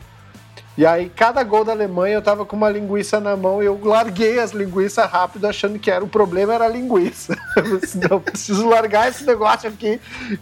e 0.78 0.84
aí, 0.84 1.08
cada 1.08 1.42
gol 1.42 1.64
da 1.64 1.72
Alemanha, 1.72 2.16
eu 2.16 2.22
tava 2.22 2.44
com 2.44 2.54
uma 2.54 2.68
linguiça 2.68 3.18
na 3.18 3.34
mão 3.34 3.62
e 3.62 3.66
eu 3.66 3.80
larguei 3.82 4.38
as 4.38 4.50
linguiças 4.52 5.10
rápido, 5.10 5.46
achando 5.46 5.78
que 5.78 5.90
era 5.90 6.04
o 6.04 6.08
problema 6.08 6.52
era 6.52 6.66
a 6.66 6.68
linguiça. 6.68 7.34
Eu 7.56 7.78
disse, 7.78 7.96
Não, 7.96 8.20
preciso 8.20 8.68
largar 8.68 9.08
esse 9.08 9.24
negócio 9.24 9.70
aqui, 9.70 9.98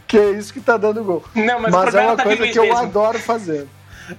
que 0.08 0.18
é 0.18 0.32
isso 0.32 0.52
que 0.52 0.60
tá 0.60 0.76
dando 0.76 1.04
gol. 1.04 1.22
Não, 1.36 1.60
mas 1.60 1.72
o 1.72 1.76
é 1.78 1.82
problema 1.82 2.08
uma 2.08 2.16
tá 2.16 2.24
coisa 2.24 2.48
que 2.48 2.58
eu 2.58 2.64
mesmo. 2.64 2.78
adoro 2.78 3.16
fazer. 3.20 3.68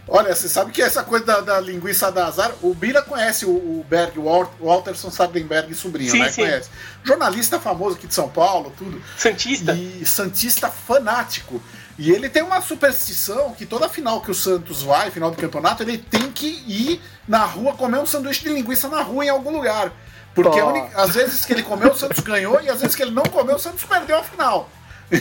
Olha, 0.07 0.33
você 0.33 0.47
sabe 0.47 0.71
que 0.71 0.81
essa 0.81 1.03
coisa 1.03 1.25
da, 1.25 1.41
da 1.41 1.59
linguiça 1.59 2.09
da 2.09 2.27
azar, 2.27 2.53
o 2.61 2.73
Bira 2.73 3.01
conhece 3.01 3.45
o, 3.45 3.49
o 3.49 3.85
Berg, 3.89 4.17
o 4.17 4.23
Wal- 4.23 4.53
Walterson 4.61 5.11
Sardenberg, 5.11 5.75
sobrinho, 5.75 6.11
Sim, 6.11 6.19
né? 6.19 6.29
sim. 6.31 6.43
Conhece. 6.43 6.69
Jornalista 7.03 7.59
famoso 7.59 7.97
aqui 7.97 8.07
de 8.07 8.13
São 8.13 8.29
Paulo, 8.29 8.71
tudo. 8.77 9.01
Santista. 9.17 9.73
E 9.73 10.05
Santista 10.05 10.69
fanático. 10.69 11.61
E 11.97 12.11
ele 12.11 12.27
tem 12.29 12.43
uma 12.43 12.59
superstição 12.61 13.53
que 13.53 13.65
toda 13.65 13.87
final 13.87 14.19
que 14.21 14.29
o 14.29 14.35
Santos 14.35 14.81
vai, 14.83 15.11
final 15.11 15.31
do 15.31 15.37
campeonato, 15.37 15.81
ele 15.83 15.97
tem 15.97 16.29
que 16.31 16.61
ir 16.67 17.01
na 17.27 17.45
rua 17.45 17.73
comer 17.73 17.99
um 17.99 18.05
sanduíche 18.05 18.43
de 18.43 18.49
linguiça 18.49 18.89
na 18.89 19.01
rua 19.01 19.23
em 19.25 19.29
algum 19.29 19.51
lugar. 19.51 19.91
Porque 20.33 20.59
Pô. 20.61 20.67
uni- 20.71 20.89
às 20.93 21.15
vezes 21.15 21.45
que 21.45 21.53
ele 21.53 21.63
comeu, 21.63 21.91
o 21.91 21.95
Santos 21.97 22.19
ganhou, 22.19 22.61
e 22.61 22.69
às 22.69 22.81
vezes 22.81 22.95
que 22.95 23.01
ele 23.01 23.11
não 23.11 23.23
comeu, 23.23 23.55
o 23.55 23.59
Santos 23.59 23.83
perdeu 23.85 24.17
a 24.17 24.23
final. 24.23 24.69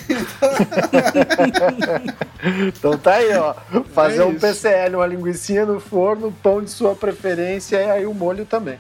Então 2.67 2.99
tá 2.99 3.15
aí, 3.15 3.35
ó. 3.37 3.55
Fazer 3.95 4.23
É 4.23 4.25
um. 4.25 4.39
PCL, 4.39 4.97
uma 4.97 5.07
linguicinha 5.07 5.65
no 5.65 5.81
forno, 5.81 6.33
pão 6.43 6.63
de 6.63 6.71
sua 6.71 6.95
preferência 6.95 7.77
e 7.83 7.91
aí 7.91 8.07
o 8.07 8.15
molho 8.15 8.45
também. 8.45 8.79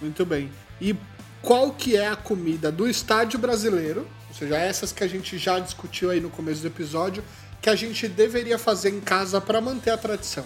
Muito 0.00 0.24
bem. 0.26 0.50
E 0.80 0.94
qual 1.40 1.70
que 1.70 1.96
é 1.96 2.08
a 2.08 2.16
comida 2.16 2.70
do 2.70 2.88
estádio 2.88 3.38
brasileiro? 3.38 4.06
Ou 4.34 4.38
seja, 4.40 4.56
essas 4.56 4.90
que 4.90 5.04
a 5.04 5.06
gente 5.06 5.38
já 5.38 5.60
discutiu 5.60 6.10
aí 6.10 6.18
no 6.18 6.28
começo 6.28 6.60
do 6.60 6.66
episódio, 6.66 7.22
que 7.62 7.70
a 7.70 7.76
gente 7.76 8.08
deveria 8.08 8.58
fazer 8.58 8.90
em 8.90 9.00
casa 9.00 9.40
para 9.40 9.60
manter 9.60 9.90
a 9.90 9.96
tradição. 9.96 10.44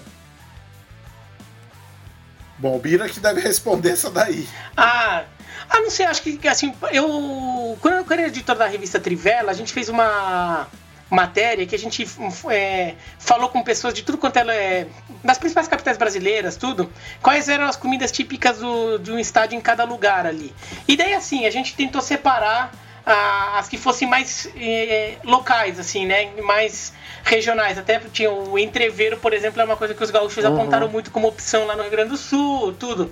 Bom, 2.59 2.77
o 2.77 2.79
Bira 2.79 3.09
que 3.09 3.19
deve 3.19 3.41
responder 3.41 3.93
essa 3.93 4.11
daí. 4.11 4.47
Ah, 4.77 5.25
ah, 5.71 5.81
não 5.81 5.89
sei, 5.89 6.05
acho 6.05 6.21
que 6.21 6.47
assim, 6.47 6.75
eu. 6.93 7.79
Quando 7.81 7.95
eu 7.95 8.13
era 8.13 8.27
editor 8.27 8.57
da 8.57 8.67
revista 8.67 9.01
Trivela, 9.01 9.51
a 9.51 9.55
gente 9.55 9.73
fez 9.73 9.89
uma 9.89 10.69
matéria 11.09 11.65
que 11.65 11.75
a 11.75 11.79
gente 11.79 12.07
é, 12.51 12.95
falou 13.19 13.49
com 13.49 13.63
pessoas 13.63 13.95
de 13.95 14.03
tudo 14.03 14.19
quanto 14.19 14.37
ela 14.37 14.55
é. 14.55 14.87
das 15.25 15.39
principais 15.39 15.67
capitais 15.67 15.97
brasileiras, 15.97 16.57
tudo. 16.57 16.93
Quais 17.23 17.49
eram 17.49 17.65
as 17.65 17.77
comidas 17.77 18.13
típicas 18.13 18.59
do, 18.59 18.99
de 18.99 19.11
um 19.11 19.19
estádio 19.19 19.57
em 19.57 19.63
cada 19.63 19.85
lugar 19.85 20.27
ali. 20.27 20.55
E 20.87 20.95
daí, 20.95 21.15
assim, 21.15 21.47
a 21.47 21.51
gente 21.51 21.75
tentou 21.75 22.03
separar 22.03 22.71
ah, 23.11 23.59
as 23.59 23.69
que 23.69 23.79
fossem 23.79 24.07
mais 24.07 24.51
eh, 24.55 25.17
locais, 25.25 25.79
assim, 25.79 26.05
né? 26.05 26.31
Mais 26.43 26.93
regionais. 27.25 27.79
Até 27.79 27.99
tinha 28.13 28.31
o 28.31 28.59
entreveiro, 28.59 29.17
por 29.17 29.33
exemplo, 29.33 29.63
é 29.63 29.65
uma 29.65 29.79
coisa 29.79 29.95
que 29.95 30.05
os 30.05 30.11
gaúchos 30.11 30.45
apontaram 30.45 30.89
muito 30.89 31.11
como 31.11 31.27
opção 31.27 31.67
lá 31.67 31.75
no 31.75 31.83
Rio 31.83 31.91
Grande 31.91 32.11
do 32.11 32.19
Sul, 32.19 32.75
tudo. 32.75 33.11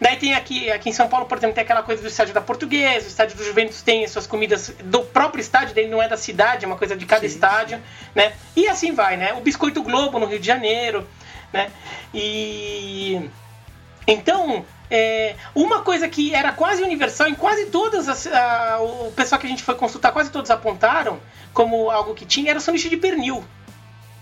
Daí 0.00 0.16
tem 0.16 0.34
aqui, 0.34 0.70
aqui 0.70 0.88
em 0.88 0.92
São 0.92 1.06
Paulo, 1.06 1.26
por 1.26 1.36
exemplo, 1.36 1.54
tem 1.54 1.64
aquela 1.64 1.82
coisa 1.82 2.00
do 2.00 2.08
estádio 2.08 2.32
da 2.32 2.40
Portuguesa, 2.40 3.06
o 3.06 3.08
estádio 3.08 3.36
do 3.36 3.44
Juventus 3.44 3.82
tem 3.82 4.04
as 4.04 4.10
suas 4.10 4.26
comidas 4.26 4.74
do 4.84 5.00
próprio 5.00 5.40
estádio, 5.40 5.74
dele 5.74 5.88
não 5.88 6.02
é 6.02 6.08
da 6.08 6.16
cidade, 6.16 6.64
é 6.64 6.68
uma 6.68 6.76
coisa 6.76 6.96
de 6.96 7.04
cada 7.04 7.26
estádio, 7.26 7.80
né? 8.14 8.32
E 8.54 8.68
assim 8.68 8.94
vai, 8.94 9.18
né? 9.18 9.34
O 9.34 9.40
Biscoito 9.40 9.82
Globo 9.82 10.18
no 10.18 10.26
Rio 10.26 10.38
de 10.38 10.46
Janeiro, 10.46 11.06
né? 11.52 11.70
E 12.12 13.28
então, 14.06 14.64
é, 14.90 15.34
uma 15.54 15.82
coisa 15.82 16.08
que 16.08 16.34
era 16.34 16.52
quase 16.52 16.82
universal 16.82 17.28
em 17.28 17.34
quase 17.34 17.66
todas 17.66 18.08
as. 18.08 18.26
a- 18.26 18.78
o 18.80 19.12
pessoal 19.12 19.40
que 19.40 19.46
a 19.46 19.50
gente 19.50 19.62
foi 19.62 19.74
consultar, 19.74 20.12
quase 20.12 20.30
todos 20.30 20.50
apontaram 20.50 21.18
como 21.52 21.90
algo 21.90 22.14
que 22.14 22.24
tinha, 22.24 22.50
era 22.50 22.58
o 22.58 22.62
sanduíche 22.62 22.88
de 22.88 22.96
pernil. 22.96 23.44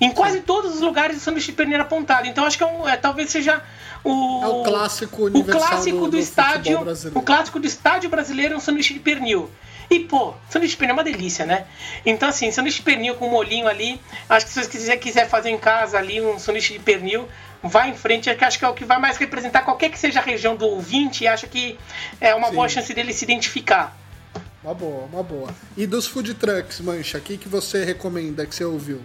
Em 0.00 0.10
quase 0.10 0.40
todos 0.40 0.74
os 0.74 0.80
lugares 0.80 1.16
o 1.16 1.20
sanduíche 1.20 1.52
de 1.52 1.56
pernil 1.56 1.74
era 1.74 1.84
apontado. 1.84 2.26
Então 2.26 2.44
acho 2.44 2.58
que 2.58 2.64
é 2.64 2.66
um- 2.66 2.88
é, 2.88 2.96
talvez 2.96 3.30
seja 3.30 3.62
o. 4.02 4.42
É 4.42 4.46
o 4.48 4.62
clássico 4.64 5.22
O 5.22 5.26
universal 5.26 5.68
clássico 5.68 5.96
do, 5.98 6.04
do- 6.06 6.10
do 6.12 6.18
estádio. 6.18 6.78
O 7.14 7.22
clássico 7.22 7.60
do 7.60 7.66
estádio 7.66 8.10
brasileiro 8.10 8.54
é 8.54 8.56
um 8.56 8.60
sanduíche 8.60 8.94
de 8.94 9.00
pernil. 9.00 9.50
E, 9.90 10.00
pô, 10.00 10.34
sanduíche 10.48 10.72
de 10.74 10.78
pernil 10.78 10.94
é 10.96 10.98
uma 10.98 11.04
delícia, 11.04 11.44
né? 11.46 11.66
Então, 12.06 12.28
assim, 12.28 12.50
sanduíche 12.50 12.78
de 12.78 12.84
pernil 12.84 13.14
com 13.16 13.28
molhinho 13.28 13.68
ali. 13.68 14.00
Acho 14.28 14.46
que 14.46 14.52
se 14.52 14.62
você 14.64 14.68
quiser, 14.68 14.96
quiser 14.96 15.28
fazer 15.28 15.50
em 15.50 15.58
casa 15.58 15.98
ali 15.98 16.20
um 16.22 16.38
sanduíche 16.38 16.72
de 16.72 16.78
pernil, 16.80 17.28
vai 17.64 17.90
em 17.90 17.94
frente. 17.94 18.28
é 18.30 18.34
que 18.34 18.44
Acho 18.44 18.58
que 18.58 18.64
é 18.64 18.68
o 18.68 18.74
que 18.74 18.84
vai 18.84 18.98
mais 18.98 19.16
representar 19.16 19.62
qualquer 19.62 19.90
que 19.90 19.98
seja 19.98 20.20
a 20.20 20.22
região 20.22 20.54
do 20.56 20.66
ouvinte. 20.66 21.24
E 21.24 21.26
acho 21.28 21.46
que 21.48 21.78
é 22.20 22.34
uma 22.34 22.48
Sim. 22.48 22.54
boa 22.54 22.68
chance 22.68 22.92
dele 22.94 23.12
se 23.12 23.24
identificar. 23.24 23.96
Uma 24.62 24.74
boa, 24.74 25.04
uma 25.04 25.22
boa. 25.22 25.54
E 25.76 25.86
dos 25.86 26.06
food 26.06 26.34
trucks, 26.34 26.80
Mancha, 26.80 27.18
o 27.18 27.20
que, 27.20 27.36
que 27.36 27.48
você 27.48 27.84
recomenda 27.84 28.46
que 28.46 28.54
você 28.54 28.64
ouviu? 28.64 29.02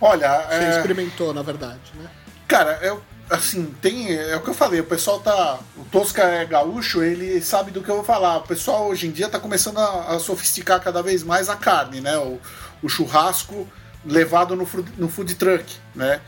Olha, 0.00 0.28
Você 0.48 0.54
é, 0.54 0.70
experimentou, 0.70 1.32
na 1.32 1.42
verdade, 1.42 1.80
né? 1.94 2.10
cara, 2.48 2.78
eu, 2.82 3.00
assim, 3.30 3.72
tem. 3.80 4.12
É 4.12 4.36
o 4.36 4.40
que 4.42 4.50
eu 4.50 4.54
falei, 4.54 4.80
o 4.80 4.84
pessoal 4.84 5.20
tá. 5.20 5.60
O 5.76 5.84
Tosca 5.84 6.22
é 6.24 6.44
gaúcho, 6.44 7.02
ele 7.02 7.40
sabe 7.40 7.70
do 7.70 7.80
que 7.82 7.88
eu 7.88 7.94
vou 7.94 8.04
falar. 8.04 8.38
O 8.38 8.42
pessoal 8.42 8.88
hoje 8.88 9.06
em 9.06 9.12
dia 9.12 9.28
tá 9.28 9.38
começando 9.38 9.78
a, 9.78 10.14
a 10.16 10.18
sofisticar 10.18 10.80
cada 10.80 11.02
vez 11.02 11.22
mais 11.22 11.48
a 11.48 11.56
carne, 11.56 12.00
né? 12.00 12.18
O, 12.18 12.40
o 12.82 12.88
churrasco 12.88 13.66
levado 14.04 14.56
no, 14.56 14.68
no 14.98 15.08
food 15.08 15.34
truck, 15.36 15.76
né? 15.94 16.20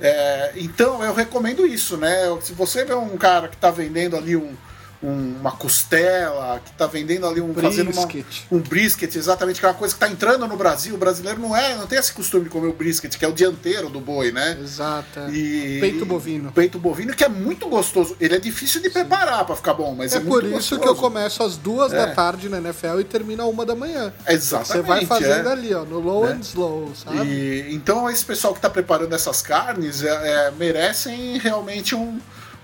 É, 0.00 0.52
então 0.56 1.02
eu 1.02 1.12
recomendo 1.12 1.66
isso, 1.66 1.96
né? 1.96 2.16
Se 2.40 2.52
você 2.52 2.84
vê 2.84 2.94
um 2.94 3.16
cara 3.16 3.48
que 3.48 3.56
tá 3.56 3.70
vendendo 3.70 4.16
ali 4.16 4.36
um, 4.36 4.54
um- 5.02 5.36
uma 5.40 5.52
costela, 5.52 6.60
que 6.64 6.72
tá 6.72 6.86
vendendo 6.86 7.26
ali 7.26 7.40
um 7.40 7.54
fazendo 7.54 7.92
uma, 7.92 8.06
Brisket. 8.06 8.42
um 8.50 8.58
brisket, 8.58 9.14
exatamente, 9.16 9.60
que 9.60 9.66
é 9.66 9.68
uma 9.68 9.74
coisa 9.74 9.94
que 9.94 10.00
tá 10.00 10.08
entrando 10.08 10.46
no 10.48 10.56
Brasil. 10.56 10.94
O 10.94 10.98
brasileiro 10.98 11.40
não 11.40 11.56
é, 11.56 11.76
não 11.76 11.86
tem 11.86 11.98
esse 11.98 12.12
costume 12.12 12.44
de 12.44 12.50
comer 12.50 12.66
o 12.68 12.72
brisket, 12.72 13.16
que 13.16 13.24
é 13.24 13.28
o 13.28 13.32
dianteiro 13.32 13.88
do 13.88 14.00
boi, 14.00 14.32
né? 14.32 14.58
Exato. 14.60 15.20
é. 15.20 15.30
E- 15.30 15.78
Peito 15.80 16.04
bovino. 16.04 16.50
Peito 16.52 16.78
bovino 16.78 17.14
que 17.14 17.22
é 17.22 17.28
muito 17.28 17.68
gostoso. 17.68 18.16
Ele 18.20 18.34
é 18.34 18.38
difícil 18.40 18.82
de 18.82 18.90
preparar 18.90 19.44
pra 19.44 19.54
ficar 19.54 19.74
bom, 19.74 19.94
mas 19.94 20.12
é, 20.12 20.16
É 20.16 20.20
por 20.20 20.42
isso 20.42 20.52
gostoso. 20.52 20.80
que 20.80 20.88
eu 20.88 20.96
começo 20.96 21.42
às 21.42 21.56
duas 21.56 21.92
É. 21.92 21.96
da 21.96 22.14
tarde 22.14 22.48
na 22.48 22.58
NFL 22.58 22.98
e 23.00 23.04
termino 23.04 23.42
a 23.42 23.46
uma 23.46 23.64
da 23.64 23.74
manhã. 23.76 24.12
Exatamente. 24.26 24.68
Você 24.72 24.82
vai 24.82 25.06
fazendo 25.06 25.48
é. 25.48 25.52
ali, 25.52 25.74
ó, 25.74 25.84
no 25.84 26.00
low 26.00 26.24
Né? 26.26 26.32
and 26.32 26.40
slow, 26.40 26.92
sabe? 26.96 27.24
E, 27.28 27.74
então 27.74 28.10
esse 28.10 28.24
pessoal 28.24 28.52
que 28.52 28.58
está 28.58 28.68
preparando 28.68 29.14
essas 29.14 29.40
carnes 29.42 30.02
é, 30.02 30.08
é, 30.08 30.50
merecem 30.50 31.38
realmente 31.38 31.94
um, 31.94 32.18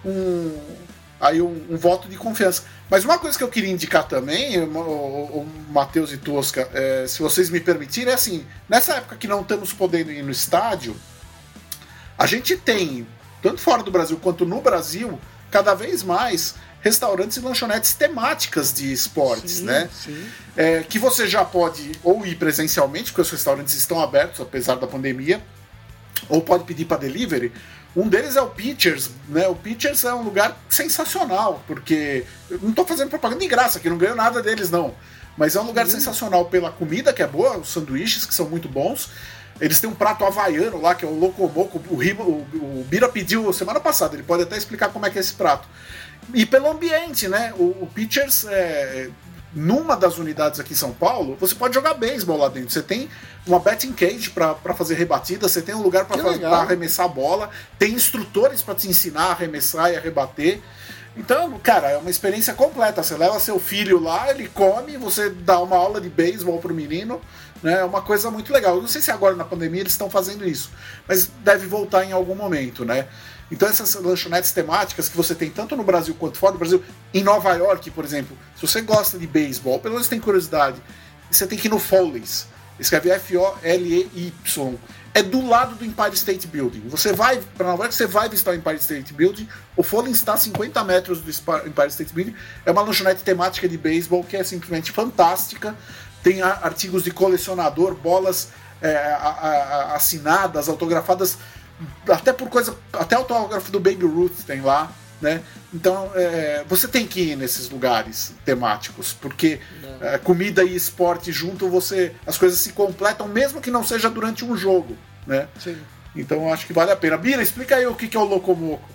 um, 0.05 0.59
aí 1.25 1.41
um, 1.41 1.67
um 1.71 1.77
voto 1.77 2.07
de 2.07 2.17
confiança. 2.17 2.65
Mas 2.91 3.03
uma 3.05 3.19
coisa 3.19 3.37
que 3.37 3.43
eu 3.43 3.49
queria 3.49 3.71
indicar 3.71 4.07
também, 4.07 4.61
o, 4.61 4.79
o, 4.79 5.41
o 5.41 5.49
Matheus 5.71 6.13
e 6.13 6.19
Tosca, 6.19 6.69
é, 6.75 7.07
se 7.09 7.23
vocês 7.23 7.49
me 7.49 7.59
permitirem, 7.59 8.13
é 8.13 8.15
assim, 8.15 8.45
nessa 8.69 8.97
época 8.97 9.17
que 9.17 9.27
não 9.27 9.41
estamos 9.41 9.73
podendo 9.73 10.13
ir 10.13 10.23
no 10.23 10.31
estádio, 10.31 10.95
a 12.19 12.27
gente 12.27 12.59
tem, 12.59 13.07
tanto 13.43 13.59
fora 13.59 13.83
do 13.83 13.91
Brasil 13.91 14.19
quanto 14.23 14.45
no 14.45 14.61
Brasil, 14.61 15.19
cada 15.51 15.75
vez 15.75 16.03
mais 16.03 16.57
restaurantes 16.83 17.39
e 17.39 17.41
lanchonetes 17.41 17.95
temáticas 17.95 18.71
de 18.71 18.93
esportes, 18.93 19.53
Sim, 19.53 19.65
né? 19.65 19.89
sim. 19.91 20.29
é, 20.55 20.83
que 20.83 20.99
você 20.99 21.27
já 21.27 21.43
pode 21.43 21.93
ou 22.03 22.27
ir 22.27 22.35
presencialmente, 22.35 23.05
porque 23.05 23.23
os 23.23 23.31
restaurantes 23.31 23.75
estão 23.75 23.99
abertos 23.99 24.43
apesar 24.43 24.75
da 24.75 24.87
pandemia, 24.87 25.43
ou 26.29 26.43
pode 26.43 26.65
pedir 26.65 26.85
para 26.85 26.99
delivery. 26.99 27.51
Um 27.97 28.09
deles 28.09 28.35
é 28.35 28.41
o 28.41 28.49
Pitchers, 28.49 29.11
né? 29.29 29.47
O 29.47 29.55
Pitchers 29.55 30.05
é 30.05 30.13
um 30.13 30.23
lugar 30.23 30.57
sensacional, 30.69 31.63
porque 31.67 32.25
eu 32.51 32.59
não 32.61 32.71
estou 32.71 32.85
fazendo 32.85 33.09
propaganda 33.09 33.41
de 33.41 33.47
graça, 33.47 33.79
que 33.79 33.89
não 33.89 33.97
ganho 33.97 34.17
nada 34.17 34.43
deles 34.43 34.69
não, 34.69 34.95
mas 35.37 35.55
é 35.55 35.61
um 35.61 35.65
lugar 35.65 35.87
sensacional 35.87 36.47
pela 36.47 36.73
comida 36.73 37.13
que 37.13 37.23
é 37.23 37.27
boa, 37.27 37.59
os 37.59 37.69
sanduíches 37.69 38.27
que 38.27 38.35
são 38.35 38.49
muito 38.49 38.69
bons. 38.69 39.11
Eles 39.61 39.79
têm 39.79 39.89
um 39.89 39.95
prato 39.95 40.25
havaiano 40.25 40.81
lá, 40.81 40.97
que 40.97 41.05
é 41.05 41.09
o 41.09 41.17
Locomoco. 41.17 41.81
O, 41.89 41.95
o, 41.95 42.81
o 42.81 42.87
Bira 42.89 43.09
pediu 43.09 43.53
semana 43.53 43.79
passada, 43.79 44.17
ele 44.17 44.25
pode 44.25 44.43
até 44.43 44.57
explicar 44.57 44.89
como 44.89 45.07
é 45.07 45.11
que 45.11 45.19
é 45.19 45.21
esse 45.21 45.35
prato. 45.35 45.69
E 46.33 46.45
pelo 46.45 46.69
ambiente, 46.69 47.29
né? 47.29 47.53
O, 47.57 47.83
o 47.83 47.91
Pitchers, 47.95 48.45
é, 48.49 49.11
numa 49.55 49.97
das 49.97 50.19
unidades 50.19 50.59
aqui 50.59 50.73
em 50.73 50.77
São 50.77 50.93
Paulo, 50.93 51.37
você 51.39 51.55
pode 51.55 51.75
jogar 51.75 51.95
beisebol 51.95 52.37
lá 52.37 52.49
dentro. 52.49 52.71
Você 52.71 52.83
tem 52.83 53.09
uma 53.47 53.61
betting 53.61 53.93
cage 53.93 54.31
para 54.31 54.75
fazer 54.75 54.95
rebatida, 54.95 55.49
você 55.49 55.63
tem 55.63 55.75
um 55.75 55.83
lugar 55.83 56.07
para 56.07 56.59
arremessar 56.59 57.07
a 57.07 57.09
bola, 57.09 57.51
tem 57.79 57.93
instrutores 57.93 58.63
para 58.63 58.75
te 58.75 58.89
ensinar 58.89 59.27
a 59.27 59.31
arremessar 59.31 59.93
e 59.93 59.97
a 59.97 60.01
rebater. 60.01 60.61
Então, 61.17 61.57
cara, 61.63 61.91
é 61.91 61.97
uma 61.97 62.11
experiência 62.11 62.53
completa. 62.55 63.03
Você 63.03 63.17
leva 63.17 63.39
seu 63.39 63.61
filho 63.61 64.03
lá, 64.03 64.31
ele 64.31 64.49
come, 64.49 64.97
você 64.97 65.31
dá 65.31 65.61
uma 65.61 65.77
aula 65.77 66.01
de 66.01 66.09
beisebol 66.09 66.59
pro 66.59 66.75
menino, 66.75 67.21
né? 67.63 67.81
É 67.81 67.85
uma 67.85 68.03
coisa 68.03 68.31
muito 68.31 68.53
legal. 68.53 68.75
Eu 68.75 68.83
não 68.83 68.89
sei 68.89 69.01
se 69.01 69.13
agora 69.13 69.37
na 69.37 69.45
pandemia 69.45 69.83
eles 69.83 69.93
estão 69.93 70.11
fazendo 70.11 70.45
isso, 70.45 70.71
mas 71.07 71.31
deve 71.45 71.67
voltar 71.69 72.05
em 72.05 72.11
algum 72.11 72.35
momento, 72.35 72.85
né? 72.85 73.07
Então 73.51 73.69
essas 73.69 73.95
lanchonetes 73.95 74.51
temáticas 74.51 75.09
que 75.09 75.17
você 75.17 75.35
tem 75.35 75.51
tanto 75.51 75.77
no 75.77 75.85
Brasil 75.85 76.17
quanto 76.19 76.39
fora 76.39 76.53
do 76.53 76.59
Brasil, 76.59 76.83
em 77.13 77.23
Nova 77.23 77.53
York, 77.55 77.91
por 77.91 78.05
exemplo, 78.05 78.37
se 78.67 78.73
você 78.75 78.81
gosta 78.83 79.19
de 79.19 79.27
beisebol, 79.27 79.79
pelo 79.79 79.95
menos 79.95 80.09
tem 80.09 80.21
curiosidade, 80.21 80.81
você 81.31 81.47
tem 81.47 81.59
que 81.59 81.69
ir 81.69 81.71
no 81.71 81.79
Foley's. 81.79 82.47
Escreve 82.79 83.11
F-O-L-E-Y. 83.11 84.75
É 85.17 85.23
do 85.23 85.47
lado 85.47 85.77
do 85.77 85.85
Empire 85.85 86.15
State 86.15 86.47
Building. 86.49 86.89
Você 86.89 87.13
vai 87.13 87.41
para 87.57 87.69
Nova 87.69 87.85
York, 87.85 87.95
você 87.95 88.07
vai 88.07 88.29
visitar 88.29 88.51
o 88.51 88.55
Empire 88.55 88.77
State 88.79 89.13
Building. 89.13 89.49
O 89.77 89.83
Foley's 89.85 90.17
está 90.17 90.35
a 90.35 90.37
50 90.37 90.83
metros 90.83 91.21
do 91.21 91.31
Empire 91.31 91.89
State 91.89 92.13
Building. 92.13 92.35
É 92.67 92.73
uma 92.73 92.83
lanchonete 92.83 93.23
temática 93.23 93.69
de 93.69 93.79
beisebol 93.79 94.25
que 94.25 94.37
é 94.37 94.43
simplesmente 94.43 94.91
fantástica. 94.91 95.77
Tem 96.23 96.43
artigos 96.43 97.05
de 97.05 97.13
colecionador, 97.13 97.95
bolas 97.95 98.49
é, 98.83 98.97
a- 98.97 99.29
a- 99.93 99.95
assinadas, 99.95 100.69
autografadas, 100.69 101.39
até 102.09 102.33
por 102.33 102.49
coisa. 102.49 102.77
Até 102.93 103.15
autógrafo 103.15 103.71
do 103.71 103.79
Baby 103.79 104.05
Ruth 104.07 104.41
tem 104.45 104.61
lá. 104.63 104.91
Né? 105.25 105.41
Então 105.73 106.13
é, 106.15 106.65
você 106.69 106.87
tem 106.87 107.07
que 107.07 107.31
ir 107.31 107.37
nesses 107.37 107.71
lugares 107.71 108.35
temáticos, 108.45 109.15
porque 109.15 109.59
é, 110.03 110.19
comida 110.19 110.63
e 110.63 110.77
esporte 110.77 111.33
junto, 111.33 111.67
você 111.71 112.13
as 112.27 112.37
coisas 112.37 112.59
se 112.59 112.75
completam, 112.75 113.27
mesmo 113.27 113.59
que 113.59 113.71
não 113.71 113.83
seja 113.83 114.11
durante 114.11 114.45
um 114.45 114.55
jogo. 114.55 114.95
Né? 115.27 115.49
Sim. 115.59 115.79
Então 116.15 116.43
eu 116.43 116.53
acho 116.53 116.67
que 116.67 116.75
vale 116.75 116.93
a 116.93 116.97
pena. 116.97 117.17
Bira, 117.17 117.43
explica 117.43 117.77
aí 117.77 117.87
o 117.87 117.95
que 117.95 118.07
que 118.07 118.19
é 118.19 118.21
o 118.21 118.25
Locomoco. 118.25 118.87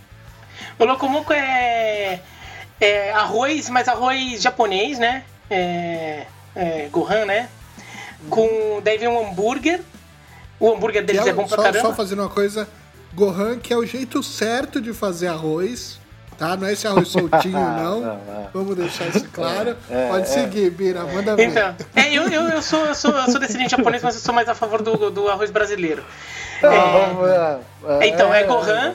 O 0.77 0.85
locomoco 0.85 1.33
é, 1.33 2.21
é 2.79 3.11
arroz, 3.11 3.67
mas 3.67 3.87
arroz 3.87 4.39
japonês, 4.39 4.99
né? 4.99 5.23
É, 5.49 6.27
é, 6.55 6.89
Gohan, 6.91 7.25
né? 7.25 7.49
Com, 8.29 8.81
daí 8.83 8.99
vem 8.99 9.07
um 9.07 9.29
hambúrguer. 9.29 9.81
O 10.59 10.71
hambúrguer 10.71 11.03
deles 11.03 11.25
é 11.25 11.29
é 11.29 11.33
bom 11.33 11.47
pra 11.47 11.57
só, 11.57 11.63
caramba. 11.63 11.89
só 11.89 11.95
fazendo 11.95 12.21
uma 12.21 12.29
coisa, 12.29 12.69
Gohan, 13.15 13.57
que 13.57 13.73
é 13.73 13.77
o 13.77 13.83
jeito 13.83 14.21
certo 14.21 14.79
de 14.79 14.93
fazer 14.93 15.25
arroz, 15.25 15.99
tá? 16.39 16.55
Não 16.57 16.67
é 16.67 16.73
esse 16.73 16.87
arroz 16.87 17.07
soltinho, 17.11 17.53
não. 17.53 17.99
Não, 18.01 18.15
não. 18.15 18.49
Vamos 18.53 18.75
deixar 18.75 19.07
isso 19.09 19.25
claro. 19.31 19.75
É, 19.89 20.07
Pode 20.07 20.23
é. 20.23 20.25
seguir, 20.25 20.71
Bira, 20.71 21.03
manda 21.03 21.35
ver. 21.35 21.49
Então, 21.49 21.75
é, 21.95 22.11
eu, 22.11 22.23
eu, 22.29 22.43
eu, 22.49 22.61
sou, 22.61 22.85
eu, 22.85 22.95
sou, 22.95 23.11
eu 23.11 23.29
sou 23.29 23.39
descendente 23.39 23.71
japonês, 23.71 24.01
mas 24.01 24.15
eu 24.15 24.21
sou 24.21 24.33
mais 24.33 24.47
a 24.49 24.55
favor 24.55 24.81
do, 24.81 25.11
do 25.11 25.27
arroz 25.27 25.51
brasileiro. 25.51 26.03
Não, 26.63 27.27
é, 27.27 27.59
é, 27.99 28.07
Então, 28.07 28.33
é 28.33 28.43
Gohan, 28.43 28.93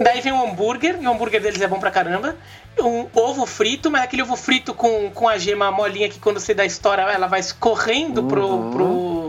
daí 0.00 0.20
vem 0.20 0.32
o 0.32 0.42
hambúrguer, 0.44 0.96
e 1.00 1.06
o 1.06 1.10
hambúrguer 1.12 1.42
deles 1.42 1.60
é 1.60 1.66
bom 1.66 1.78
pra 1.80 1.90
caramba. 1.90 2.36
Um 2.78 3.06
ovo 3.14 3.44
frito, 3.44 3.90
mas 3.90 4.02
aquele 4.02 4.22
ovo 4.22 4.34
frito 4.34 4.72
com, 4.72 5.10
com 5.10 5.28
a 5.28 5.36
gema 5.36 5.70
molinha 5.70 6.08
que 6.08 6.18
quando 6.18 6.40
você 6.40 6.54
dá 6.54 6.64
história, 6.64 7.02
ela 7.02 7.26
vai 7.26 7.40
escorrendo 7.40 8.22
Uhum. 8.22 8.28
pro, 8.28 8.70
pro 8.70 9.21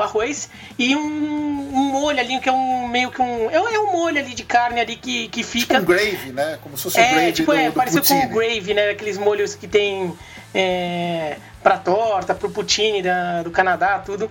arroz. 0.00 0.48
E 0.78 0.94
um, 0.96 1.00
um 1.00 1.84
molho 1.92 2.18
ali, 2.20 2.38
que 2.40 2.48
é 2.48 2.52
um 2.52 2.86
meio 2.88 3.10
que 3.10 3.20
um. 3.20 3.50
É, 3.50 3.54
é 3.56 3.80
um 3.80 3.92
molho 3.92 4.18
ali 4.18 4.34
de 4.34 4.44
carne 4.44 4.80
ali 4.80 4.96
que, 4.96 5.28
que 5.28 5.40
Tipo 5.40 5.52
fica. 5.52 5.78
um 5.78 5.84
gravy, 5.84 6.32
né? 6.32 6.58
Como 6.62 6.76
se 6.76 6.84
fosse 6.84 6.98
um 6.98 7.02
É, 7.02 7.12
gravy 7.12 7.32
tipo, 7.32 7.52
do, 7.52 7.58
é, 7.58 7.66
do 7.66 7.72
parecido 7.72 8.06
com 8.06 8.26
o 8.26 8.28
gravy, 8.28 8.74
né? 8.74 8.90
Aqueles 8.90 9.18
molhos 9.18 9.54
que 9.54 9.66
tem 9.66 10.12
é, 10.54 11.36
pra 11.62 11.78
torta, 11.78 12.34
pro 12.34 12.50
poutine 12.50 13.02
da, 13.02 13.42
do 13.42 13.50
Canadá, 13.50 13.98
tudo. 13.98 14.30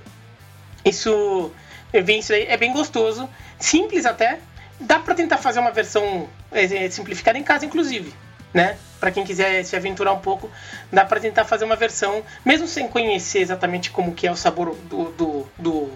Isso, 0.84 1.52
é 1.94 2.02
bem, 2.02 2.20
isso 2.20 2.34
aí 2.34 2.46
é 2.48 2.58
bem 2.58 2.72
gostoso, 2.74 3.30
simples 3.60 4.06
até. 4.06 4.40
Dá 4.80 4.98
pra 4.98 5.14
tentar 5.14 5.38
fazer 5.38 5.60
uma 5.60 5.72
versão 5.72 6.28
é, 6.52 6.86
é, 6.86 6.90
simplificada 6.90 7.38
em 7.38 7.44
casa, 7.44 7.66
inclusive, 7.66 8.14
né? 8.54 8.78
Pra 9.02 9.12
quem 9.12 9.26
quiser 9.26 9.66
se 9.66 9.76
aventurar 9.76 10.14
um 10.14 10.20
pouco, 10.20 10.50
dá 10.92 11.04
pra 11.04 11.20
tentar 11.20 11.44
fazer 11.44 11.66
uma 11.66 11.76
versão, 11.76 12.24
mesmo 12.46 12.68
sem 12.68 12.88
conhecer 12.88 13.40
exatamente 13.40 13.90
como 13.90 14.14
que 14.14 14.28
é 14.28 14.32
o 14.32 14.36
sabor 14.36 14.76
do, 14.76 15.06
do, 15.12 15.48
do 15.58 15.92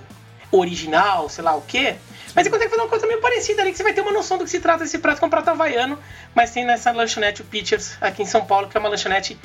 original, 0.51 1.29
sei 1.29 1.43
lá 1.43 1.55
o 1.55 1.61
quê. 1.61 1.95
Mas 2.33 2.45
você 2.45 2.49
consegue 2.49 2.71
fazer 2.71 2.81
uma 2.81 2.89
coisa 2.89 3.05
meio 3.05 3.21
parecida 3.21 3.61
ali, 3.61 3.71
que 3.71 3.77
você 3.77 3.83
vai 3.83 3.93
ter 3.93 4.01
uma 4.01 4.11
noção 4.11 4.39
do 4.39 4.43
que 4.43 4.49
se 4.49 4.59
trata 4.59 4.83
esse 4.83 4.97
prato, 4.97 5.19
que 5.19 5.23
é 5.23 5.27
um 5.27 5.29
prato 5.29 5.49
havaiano, 5.49 5.99
mas 6.33 6.49
tem 6.49 6.65
nessa 6.65 6.91
lanchonete, 6.91 7.43
o 7.43 7.45
Pitchers, 7.45 7.95
aqui 8.01 8.23
em 8.23 8.25
São 8.25 8.43
Paulo, 8.43 8.67
que 8.67 8.75
é 8.75 8.79
uma 8.79 8.89
lanchonete 8.89 9.39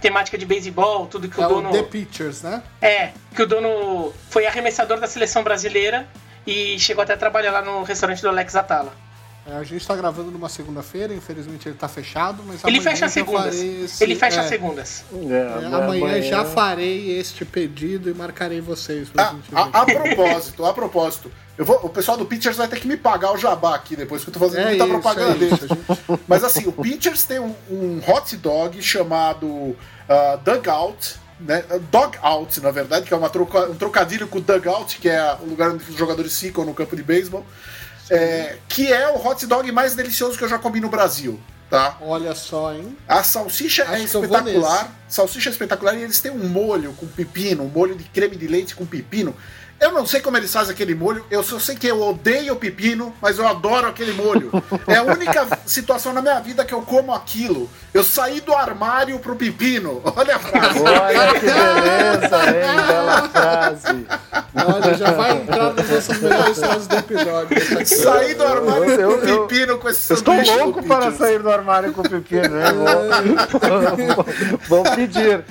temática 0.00 0.38
de 0.38 0.46
beisebol, 0.46 1.08
tudo 1.08 1.28
que 1.28 1.40
É 1.40 1.46
o 1.46 1.50
o 1.50 1.54
dono... 1.54 1.72
The 1.72 1.82
Pictures, 1.82 2.42
né? 2.42 2.62
É, 2.80 3.10
que 3.34 3.42
o 3.42 3.46
dono 3.46 4.14
foi 4.30 4.46
arremessador 4.46 5.00
da 5.00 5.08
seleção 5.08 5.42
brasileira 5.42 6.08
e 6.46 6.78
chegou 6.78 7.02
até 7.02 7.14
a 7.14 7.16
trabalhar 7.16 7.50
lá 7.50 7.60
no 7.60 7.82
restaurante 7.82 8.22
do 8.22 8.28
Alex 8.28 8.54
Atala. 8.54 8.92
É, 9.46 9.56
a 9.56 9.64
gente 9.64 9.84
tá 9.86 9.96
gravando 9.96 10.30
numa 10.30 10.48
segunda-feira, 10.50 11.14
infelizmente 11.14 11.66
ele 11.66 11.74
tá 11.76 11.88
fechado, 11.88 12.42
mas 12.46 12.62
Ele 12.62 12.76
amanhã 12.76 12.90
fecha 12.90 13.08
segundas. 13.08 13.54
esse- 13.56 14.04
Ele 14.04 14.14
fecha 14.14 14.36
é, 14.36 14.40
as 14.42 14.48
segundas. 14.48 15.04
É, 15.12 15.64
é, 15.64 15.66
amanhã, 15.74 16.20
já 16.22 16.44
farei 16.44 17.18
este 17.18 17.44
pedido 17.46 18.10
e 18.10 18.14
marcarei 18.14 18.60
vocês 18.60 19.08
pra 19.08 19.28
Ah, 19.28 19.30
gente 19.32 19.50
ver. 19.50 19.56
a, 19.58 19.62
a 19.62 19.86
propósito, 19.86 20.64
a 20.66 20.72
propósito. 20.74 21.32
Eu 21.56 21.64
vou, 21.64 21.76
o 21.82 21.88
pessoal 21.88 22.16
do 22.18 22.26
Pitchers 22.26 22.56
vai 22.58 22.68
ter 22.68 22.78
que 22.80 22.86
me 22.86 22.96
pagar 22.98 23.32
o 23.32 23.38
jabá 23.38 23.74
aqui 23.74 23.96
depois, 23.96 24.22
que 24.22 24.28
eu 24.30 24.34
tô 24.34 24.40
fazendo 24.40 24.60
É 24.60 24.68
muita 24.68 24.84
isso, 24.84 24.92
propaganda 24.92 25.44
é 25.44 25.48
isso, 25.48 25.66
a 26.12 26.18
Mas 26.28 26.44
assim, 26.44 26.66
o 26.68 26.72
Pitchers 26.72 27.24
tem 27.24 27.38
um, 27.40 27.54
um 27.70 28.00
hot 28.06 28.36
dog 28.36 28.80
chamado 28.82 29.74
ah, 30.08 30.38
Dugout, 30.44 31.16
né? 31.40 31.64
Dog 31.90 32.18
Out, 32.22 32.60
na 32.60 32.70
verdade, 32.70 33.06
que 33.06 33.14
é 33.14 33.16
uma 33.16 33.30
troca- 33.30 33.70
um 33.70 33.74
trocadilho 33.74 34.28
com 34.28 34.38
Dugout, 34.40 34.98
que 34.98 35.08
é 35.08 35.34
o 35.40 35.46
lugar 35.46 35.70
onde 35.70 35.82
os 35.90 35.96
jogadores 35.96 36.38
ficam 36.38 36.64
no 36.64 36.74
campo 36.74 36.94
de 36.94 37.02
beisebol. 37.02 37.44
É, 38.10 38.56
que 38.68 38.92
é 38.92 39.08
o 39.08 39.24
hot 39.24 39.46
dog 39.46 39.70
mais 39.70 39.94
delicioso 39.94 40.36
que 40.36 40.42
eu 40.42 40.48
já 40.48 40.58
comi 40.58 40.80
no 40.80 40.88
Brasil, 40.88 41.38
tá? 41.70 41.96
Olha 42.00 42.34
só, 42.34 42.74
hein? 42.74 42.96
A 43.06 43.22
salsicha 43.22 43.84
Acho 43.84 43.94
é 43.94 44.02
eu 44.02 44.08
vou 44.08 44.24
espetacular. 44.24 45.00
Salsicha 45.08 45.48
é 45.48 45.52
espetacular 45.52 45.94
e 45.96 46.02
eles 46.02 46.20
têm 46.20 46.32
um 46.32 46.48
molho 46.48 46.92
com 46.94 47.06
pepino, 47.06 47.62
um 47.62 47.68
molho 47.68 47.94
de 47.94 48.04
creme 48.04 48.36
de 48.36 48.48
leite 48.48 48.74
com 48.74 48.84
pepino. 48.84 49.34
Eu 49.80 49.92
não 49.92 50.04
sei 50.04 50.20
como 50.20 50.36
eles 50.36 50.52
fazem 50.52 50.74
aquele 50.74 50.94
molho, 50.94 51.24
eu 51.30 51.42
só 51.42 51.58
sei 51.58 51.74
que 51.74 51.86
eu 51.86 52.00
odeio 52.02 52.54
pepino, 52.56 53.14
mas 53.20 53.38
eu 53.38 53.48
adoro 53.48 53.88
aquele 53.88 54.12
molho. 54.12 54.50
É 54.86 54.96
a 54.96 55.02
única 55.02 55.46
situação 55.64 56.12
na 56.12 56.20
minha 56.20 56.38
vida 56.40 56.64
que 56.66 56.74
eu 56.74 56.82
como 56.82 57.14
aquilo. 57.14 57.68
Eu 57.94 58.04
saí 58.04 58.40
do 58.42 58.52
armário 58.54 59.18
pro 59.18 59.34
pepino. 59.34 60.02
Olha 60.16 60.36
a 60.36 60.38
frase. 60.38 60.80
Olha 60.80 61.34
que 61.34 61.46
beleza, 61.46 62.36
hein? 62.46 62.86
Bela 62.86 63.28
frase. 63.28 64.06
Olha, 64.54 64.94
já 64.94 65.10
vai 65.12 65.32
entrar 65.38 65.72
nas 65.74 65.88
nossas 65.90 66.18
melhores 66.20 66.58
frases 66.58 66.86
do 66.86 66.96
episódio. 66.96 67.86
Saí 67.86 68.34
do 68.34 68.44
armário 68.44 68.84
Eu- 68.90 69.18
pro 69.18 69.28
eu- 69.28 69.46
pepino 69.48 69.78
com 69.78 69.88
esse 69.88 70.12
Eu 70.12 70.16
estou 70.16 70.34
louco 70.58 70.82
para 70.84 71.10
sair 71.12 71.38
do 71.42 71.50
armário 71.50 71.92
com 71.94 72.02
pepino, 72.02 72.48
né? 72.50 72.66
Vou, 74.68 74.82
vou 74.84 74.94
pedir. 74.94 75.42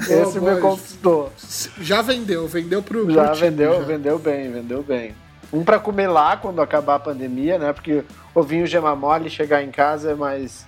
Esse 0.00 0.38
Boa, 0.38 0.54
me 0.54 0.60
conquistou. 0.60 1.32
Já 1.80 2.02
vendeu, 2.02 2.46
vendeu 2.46 2.82
pro 2.82 2.97
Já 3.10 3.24
pro 3.24 3.34
time, 3.34 3.50
vendeu, 3.50 3.74
já. 3.74 3.80
vendeu 3.80 4.18
bem, 4.18 4.50
vendeu 4.50 4.82
bem. 4.82 5.14
Um 5.52 5.64
pra 5.64 5.78
comer 5.78 6.08
lá 6.08 6.36
quando 6.36 6.60
acabar 6.60 6.96
a 6.96 6.98
pandemia, 6.98 7.58
né? 7.58 7.72
Porque 7.72 8.04
ovinho 8.34 8.66
gema 8.66 8.94
mole 8.94 9.30
chegar 9.30 9.62
em 9.62 9.70
casa 9.70 10.10
é 10.10 10.14
mais, 10.14 10.66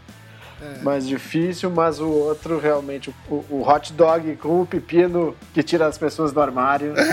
mais 0.83 1.07
difícil, 1.07 1.71
mas 1.71 2.01
o 2.01 2.09
outro 2.09 2.59
realmente, 2.59 3.15
o, 3.29 3.45
o 3.51 3.63
hot 3.69 3.93
dog 3.93 4.37
com 4.37 4.63
o 4.63 4.67
pepino 4.67 5.37
que 5.53 5.63
tira 5.63 5.87
as 5.87 5.99
pessoas 5.99 6.33
do 6.33 6.41
armário. 6.41 6.95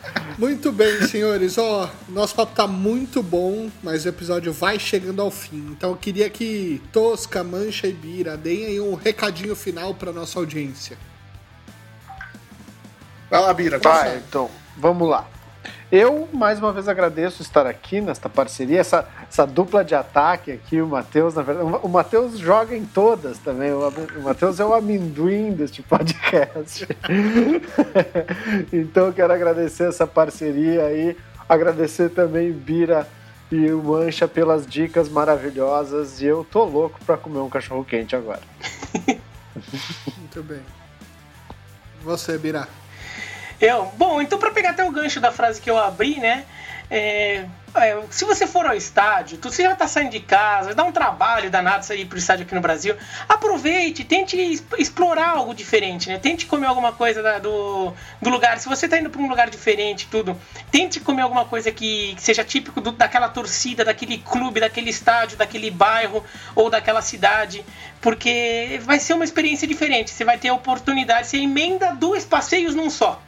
Muito 0.38 0.70
bem, 0.70 1.00
senhores. 1.02 1.56
Ó, 1.56 1.90
nosso 2.08 2.34
papo 2.34 2.54
tá 2.54 2.66
muito 2.66 3.22
bom, 3.22 3.70
mas 3.82 4.04
o 4.04 4.08
episódio 4.08 4.52
vai 4.52 4.78
chegando 4.78 5.22
ao 5.22 5.30
fim. 5.30 5.68
Então 5.70 5.90
eu 5.90 5.96
queria 5.96 6.28
que 6.28 6.82
Tosca, 6.92 7.42
Mancha 7.42 7.86
e 7.86 7.92
Bira 7.92 8.36
deem 8.36 8.66
aí 8.66 8.80
um 8.80 8.94
recadinho 8.94 9.56
final 9.56 9.94
pra 9.94 10.12
nossa 10.12 10.38
audiência. 10.38 10.98
Vai 13.30 13.40
lá, 13.40 13.52
Bira. 13.52 13.78
Vai, 13.78 14.16
então, 14.18 14.50
vamos 14.76 15.08
lá. 15.08 15.26
Eu, 15.90 16.28
mais 16.32 16.58
uma 16.58 16.72
vez, 16.72 16.88
agradeço 16.88 17.42
estar 17.42 17.64
aqui 17.64 18.00
nesta 18.00 18.28
parceria, 18.28 18.80
essa, 18.80 19.08
essa 19.28 19.46
dupla 19.46 19.84
de 19.84 19.94
ataque 19.94 20.50
aqui, 20.50 20.80
o 20.80 20.86
Matheus, 20.86 21.34
na 21.34 21.42
verdade. 21.42 21.78
O 21.82 21.88
Matheus 21.88 22.38
joga 22.38 22.76
em 22.76 22.84
todas 22.84 23.38
também. 23.38 23.72
O, 23.72 23.88
o 23.88 24.22
Matheus 24.22 24.58
é 24.58 24.64
o 24.64 24.74
amendoim 24.74 25.52
deste 25.52 25.82
podcast. 25.82 26.88
então, 28.72 29.06
eu 29.06 29.12
quero 29.12 29.32
agradecer 29.32 29.88
essa 29.88 30.06
parceria 30.06 30.86
aí. 30.86 31.16
Agradecer 31.48 32.10
também 32.10 32.52
Bira 32.52 33.06
e 33.52 33.70
o 33.70 33.80
Mancha 33.80 34.26
pelas 34.26 34.66
dicas 34.66 35.08
maravilhosas. 35.08 36.20
E 36.20 36.26
eu 36.26 36.44
tô 36.50 36.64
louco 36.64 36.98
pra 37.06 37.16
comer 37.16 37.38
um 37.38 37.48
cachorro 37.48 37.84
quente 37.84 38.16
agora. 38.16 38.42
Muito 40.18 40.42
bem. 40.42 40.62
Você, 42.02 42.36
Bira. 42.36 42.66
Eu, 43.60 43.86
bom, 43.96 44.20
então 44.20 44.38
para 44.38 44.50
pegar 44.50 44.70
até 44.70 44.84
o 44.84 44.90
gancho 44.90 45.20
da 45.20 45.32
frase 45.32 45.60
que 45.60 45.70
eu 45.70 45.78
abri, 45.78 46.18
né? 46.20 46.44
é, 46.90 47.44
é, 47.74 48.00
se 48.10 48.24
você 48.24 48.46
for 48.46 48.64
ao 48.66 48.74
estádio, 48.74 49.38
você 49.42 49.62
já 49.62 49.74
tá 49.74 49.86
saindo 49.88 50.10
de 50.12 50.20
casa, 50.20 50.74
dá 50.74 50.84
um 50.84 50.92
trabalho 50.92 51.50
danado 51.50 51.84
sair 51.84 52.04
pro 52.06 52.16
estádio 52.16 52.44
aqui 52.46 52.54
no 52.54 52.60
Brasil. 52.60 52.96
Aproveite, 53.28 54.04
tente 54.04 54.36
explorar 54.78 55.30
algo 55.30 55.52
diferente, 55.52 56.08
né? 56.08 56.18
Tente 56.18 56.46
comer 56.46 56.66
alguma 56.66 56.92
coisa 56.92 57.22
da- 57.22 57.38
do, 57.38 57.92
do 58.22 58.30
lugar. 58.30 58.58
Se 58.58 58.68
você 58.68 58.88
tá 58.88 58.98
indo 58.98 59.10
para 59.10 59.20
um 59.20 59.28
lugar 59.28 59.50
diferente, 59.50 60.06
tudo, 60.10 60.40
tente 60.70 61.00
comer 61.00 61.22
alguma 61.22 61.44
coisa 61.44 61.70
que, 61.72 62.14
que 62.14 62.22
seja 62.22 62.44
típico 62.44 62.80
do- 62.80 62.92
daquela 62.92 63.28
torcida, 63.28 63.84
daquele 63.84 64.18
clube, 64.18 64.60
daquele 64.60 64.90
estádio, 64.90 65.36
daquele 65.36 65.70
bairro 65.70 66.24
ou 66.54 66.70
daquela 66.70 67.02
cidade, 67.02 67.64
porque 68.00 68.80
vai 68.84 68.98
ser 69.00 69.14
uma 69.14 69.24
experiência 69.24 69.66
diferente. 69.66 70.10
Você 70.12 70.24
vai 70.24 70.38
ter 70.38 70.48
a 70.48 70.54
oportunidade, 70.54 71.26
você 71.26 71.38
emenda 71.38 71.94
dois 71.94 72.24
passeios 72.24 72.74
num 72.74 72.88
só. 72.88 73.20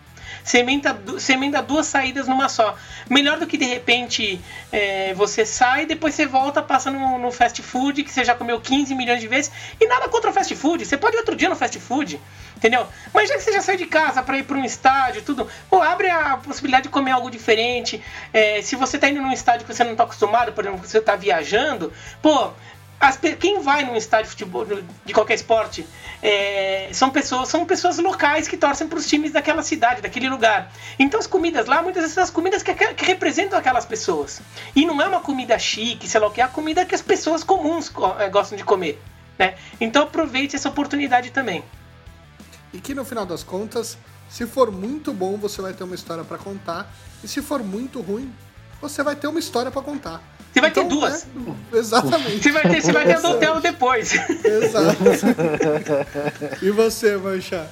Você 0.49 0.61
emenda, 0.61 0.95
você 0.95 1.35
emenda 1.35 1.61
duas 1.61 1.87
saídas 1.87 2.27
numa 2.27 2.49
só. 2.49 2.75
Melhor 3.11 3.39
do 3.39 3.47
que 3.47 3.59
de 3.59 3.67
repente 3.67 4.41
é, 4.73 5.13
você 5.13 5.45
sai, 5.45 5.85
depois 5.85 6.15
você 6.15 6.25
volta, 6.25 6.63
passa 6.63 6.91
no, 6.91 7.19
no 7.19 7.31
fast 7.31 7.63
food, 7.63 8.03
que 8.03 8.11
você 8.11 8.25
já 8.25 8.35
comeu 8.35 8.59
15 8.59 8.95
milhões 8.95 9.21
de 9.21 9.29
vezes. 9.29 9.53
E 9.79 9.87
nada 9.87 10.09
contra 10.09 10.31
o 10.31 10.33
fast 10.33 10.57
food. 10.57 10.87
Você 10.87 10.97
pode 10.97 11.17
ir 11.17 11.19
outro 11.19 11.37
dia 11.37 11.51
no 11.51 11.55
fast 11.55 11.79
food, 11.79 12.19
entendeu? 12.57 12.87
Mas 13.13 13.29
já 13.29 13.35
que 13.35 13.43
você 13.43 13.53
já 13.53 13.61
saiu 13.61 13.77
de 13.77 13.85
casa 13.85 14.23
para 14.23 14.39
ir 14.39 14.45
para 14.45 14.57
um 14.57 14.65
estádio, 14.65 15.21
tudo, 15.21 15.47
pô, 15.69 15.83
abre 15.83 16.09
a 16.09 16.39
possibilidade 16.39 16.85
de 16.85 16.89
comer 16.89 17.11
algo 17.11 17.31
diferente. 17.31 18.03
É, 18.33 18.63
se 18.63 18.75
você 18.75 18.97
tá 18.97 19.07
indo 19.07 19.21
num 19.21 19.33
estádio 19.33 19.67
que 19.67 19.75
você 19.75 19.85
não 19.85 19.95
tá 19.95 20.05
acostumado, 20.05 20.53
por 20.53 20.65
exemplo, 20.65 20.89
você 20.89 20.99
tá 20.99 21.15
viajando, 21.15 21.93
pô. 22.23 22.53
As 23.01 23.17
quem 23.39 23.61
vai 23.63 23.85
num 23.85 23.95
estádio 23.95 24.25
de 24.27 24.31
futebol 24.31 24.67
de 25.05 25.13
qualquer 25.13 25.35
esporte 25.35 25.87
é, 26.21 26.89
são 26.93 27.11
pessoas 27.11 27.49
são 27.49 27.65
pessoas 27.65 27.99
locais 27.99 28.49
que 28.49 28.57
torcem 28.57 28.89
para 28.89 28.99
os 28.99 29.07
times 29.07 29.33
daquela 29.33 29.63
cidade, 29.63 30.03
daquele 30.03 30.29
lugar. 30.29 30.73
Então 30.99 31.21
as 31.21 31.27
comidas 31.27 31.67
lá, 31.67 31.81
muitas 31.83 32.03
vezes 32.03 32.15
são 32.15 32.25
as 32.25 32.31
comidas 32.31 32.63
que, 32.63 32.75
que 32.75 33.05
representam 33.05 33.59
aquelas 33.59 33.85
pessoas. 33.85 34.41
E 34.75 34.85
não 34.85 35.01
é 35.01 35.07
uma 35.07 35.21
comida 35.21 35.57
chique, 35.59 36.09
sei 36.09 36.21
lá 36.21 36.27
o 36.27 36.31
que, 36.31 36.41
é 36.41 36.45
a 36.45 36.49
comida 36.49 36.85
que 36.85 36.95
as 36.95 37.03
pessoas 37.03 37.45
comuns 37.45 37.89
co- 37.89 38.17
eh, 38.19 38.29
gostam 38.29 38.59
de 38.59 38.65
comer. 38.65 39.01
Né? 39.39 39.55
Então 39.81 40.03
aproveite 40.03 40.57
essa 40.57 40.69
oportunidade 40.69 41.31
também. 41.31 41.63
E 42.73 42.81
que 42.81 42.95
no 42.95 43.05
final 43.05 43.25
das 43.25 43.45
contas, 43.45 43.97
se 44.29 44.45
for 44.47 44.73
muito 44.73 45.13
bom, 45.13 45.37
você 45.37 45.63
vai 45.63 45.73
ter 45.73 45.85
uma 45.85 45.95
história 45.95 46.25
pra 46.25 46.37
contar. 46.37 46.93
E 47.23 47.29
se 47.29 47.41
for 47.41 47.63
muito 47.63 48.01
ruim, 48.01 48.33
você 48.81 49.03
vai 49.05 49.15
ter 49.15 49.29
uma 49.29 49.39
história 49.39 49.71
pra 49.71 49.83
contar. 49.83 50.21
Você 50.59 50.61
vai 50.61 50.71
ter 50.71 50.81
Então, 50.81 50.99
duas. 50.99 51.25
né, 51.25 51.55
exatamente. 51.75 52.43
Você 52.43 52.53
vai 52.53 52.63
ter, 52.63 52.83
você 52.83 52.93
vai 52.93 53.07
ter 53.07 53.17
a 53.17 53.21
do 53.21 53.29
hotel 53.29 53.61
depois. 53.61 54.13
Exato. 54.13 54.97
e 56.61 56.71
você, 56.71 57.17
Mancha? 57.17 57.67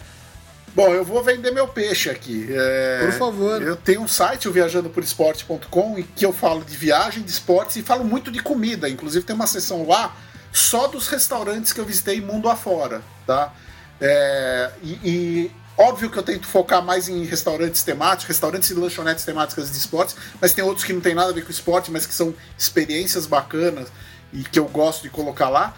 Bom, 0.74 0.88
eu 0.94 1.04
vou 1.04 1.22
vender 1.24 1.50
meu 1.52 1.66
peixe 1.66 2.10
aqui. 2.10 2.46
É, 2.50 3.06
Por 3.06 3.12
favor. 3.18 3.62
Eu 3.62 3.76
tenho 3.76 4.02
um 4.02 4.08
site, 4.08 4.46
o 4.46 4.52
viajandoporesporte.com, 4.52 5.98
em 5.98 6.02
que 6.02 6.24
eu 6.26 6.32
falo 6.32 6.62
de 6.64 6.76
viagem, 6.76 7.22
de 7.22 7.30
esportes 7.30 7.76
e 7.76 7.82
falo 7.82 8.04
muito 8.04 8.30
de 8.30 8.40
comida. 8.40 8.88
Inclusive 8.88 9.24
tem 9.24 9.34
uma 9.34 9.46
seção 9.46 9.86
lá 9.88 10.14
só 10.52 10.86
dos 10.86 11.08
restaurantes 11.08 11.72
que 11.72 11.80
eu 11.80 11.84
visitei 11.84 12.20
mundo 12.20 12.48
afora, 12.48 13.00
tá? 13.26 13.52
É, 14.00 14.70
e, 14.82 14.92
e 15.02 15.50
óbvio 15.76 16.10
que 16.10 16.18
eu 16.18 16.22
tento 16.22 16.46
focar 16.46 16.82
mais 16.82 17.08
em 17.08 17.24
restaurantes 17.24 17.82
temáticos, 17.82 18.26
restaurantes 18.26 18.70
e 18.70 18.74
lanchonetes 18.74 19.24
temáticas 19.24 19.70
de 19.70 19.76
esportes, 19.76 20.16
mas 20.40 20.52
tem 20.52 20.64
outros 20.64 20.84
que 20.84 20.92
não 20.92 21.00
tem 21.00 21.14
nada 21.14 21.30
a 21.30 21.34
ver 21.34 21.44
com 21.44 21.50
esporte, 21.50 21.90
mas 21.90 22.06
que 22.06 22.14
são 22.14 22.34
experiências 22.58 23.26
bacanas 23.26 23.88
e 24.32 24.42
que 24.42 24.58
eu 24.58 24.66
gosto 24.66 25.02
de 25.02 25.10
colocar 25.10 25.48
lá. 25.48 25.76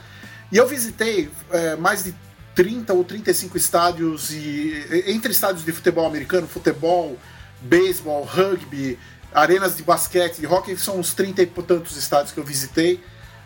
E 0.50 0.56
eu 0.56 0.66
visitei 0.66 1.30
é, 1.50 1.76
mais 1.76 2.04
de 2.04 2.14
30 2.54 2.92
ou 2.92 3.04
35 3.04 3.56
estádios 3.56 4.30
e 4.30 5.04
entre 5.06 5.30
estádios 5.30 5.64
de 5.64 5.72
futebol 5.72 6.06
americano, 6.06 6.48
futebol, 6.48 7.16
beisebol, 7.60 8.24
rugby, 8.24 8.98
arenas 9.32 9.76
de 9.76 9.82
basquete, 9.82 10.38
de 10.38 10.46
hockey, 10.46 10.76
são 10.76 10.98
uns 10.98 11.14
30 11.14 11.42
e 11.42 11.46
tantos 11.46 11.96
estádios 11.96 12.32
que 12.32 12.38
eu 12.38 12.44
visitei, 12.44 13.00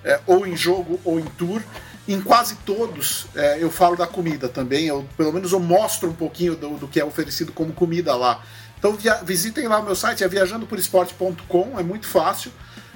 é, 0.04 0.20
ou 0.26 0.46
em 0.46 0.56
jogo 0.56 1.00
ou 1.04 1.18
em 1.18 1.24
tour. 1.24 1.62
Em 2.06 2.20
quase 2.20 2.56
todos 2.66 3.26
é, 3.34 3.62
eu 3.62 3.70
falo 3.70 3.96
da 3.96 4.06
comida 4.06 4.48
também, 4.48 4.86
eu, 4.86 5.06
pelo 5.16 5.32
menos 5.32 5.52
eu 5.52 5.60
mostro 5.60 6.10
um 6.10 6.14
pouquinho 6.14 6.56
do, 6.56 6.70
do 6.76 6.88
que 6.88 6.98
é 6.98 7.04
oferecido 7.04 7.52
como 7.52 7.72
comida 7.72 8.14
lá. 8.16 8.42
Então 8.76 8.94
via, 8.94 9.14
visitem 9.22 9.68
lá 9.68 9.78
o 9.78 9.84
meu 9.84 9.94
site, 9.94 10.24
é 10.24 10.28
viajandoporesporte.com, 10.28 11.78
é 11.78 11.82
muito 11.82 12.08
fácil. 12.08 12.50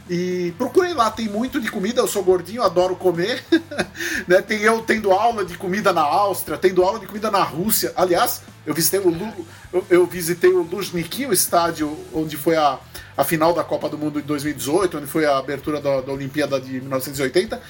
E 0.09 0.53
procurei 0.57 0.95
lá, 0.95 1.11
tem 1.11 1.29
muito 1.29 1.61
de 1.61 1.69
comida, 1.69 2.01
eu 2.01 2.07
sou 2.07 2.23
gordinho, 2.23 2.63
adoro 2.63 2.95
comer. 2.95 3.45
né? 4.27 4.41
Tem 4.41 4.61
eu 4.61 4.81
tendo 4.81 5.13
aula 5.13 5.45
de 5.45 5.57
comida 5.59 5.93
na 5.93 6.03
Áustria, 6.03 6.57
tendo 6.57 6.83
aula 6.83 6.99
de 6.99 7.07
comida 7.07 7.31
na 7.31 7.43
Rússia. 7.43 7.93
Aliás, 7.97 8.43
eu 8.65 8.73
visitei 8.73 9.01
o, 9.01 9.09
Lu, 9.09 9.47
eu, 9.73 9.87
eu 9.91 10.07
visitei 10.07 10.51
o 10.53 10.63
Luzhniki, 10.63 11.27
o 11.27 11.33
estádio 11.33 11.97
onde 12.13 12.37
foi 12.37 12.57
a, 12.57 12.79
a 13.17 13.25
final 13.25 13.53
da 13.53 13.65
Copa 13.65 13.89
do 13.89 13.99
Mundo 13.99 14.21
de 14.21 14.27
2018, 14.27 14.99
onde 14.99 15.07
foi 15.07 15.27
a 15.27 15.39
abertura 15.39 15.81
da, 15.81 16.01
da 16.01 16.13
Olimpíada 16.13 16.61
de 16.61 16.81
1980. 16.81 17.61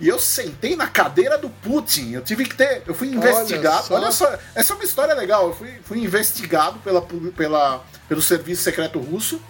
E 0.00 0.08
eu 0.08 0.18
sentei 0.18 0.74
na 0.74 0.88
cadeira 0.88 1.38
do 1.38 1.48
Putin. 1.48 2.12
Eu 2.12 2.22
tive 2.22 2.44
que 2.44 2.54
ter. 2.54 2.82
Eu 2.86 2.94
fui 2.94 3.08
investigado. 3.08 3.94
Olha 3.94 4.10
só, 4.10 4.26
Olha 4.26 4.38
só 4.38 4.38
essa 4.54 4.72
é 4.72 4.76
uma 4.76 4.84
história 4.84 5.14
legal. 5.14 5.48
Eu 5.48 5.54
fui, 5.54 5.74
fui 5.84 5.98
investigado 5.98 6.78
pela, 6.80 7.00
pela, 7.36 7.84
pelo 8.08 8.20
serviço 8.20 8.62
secreto 8.62 8.98
russo 8.98 9.40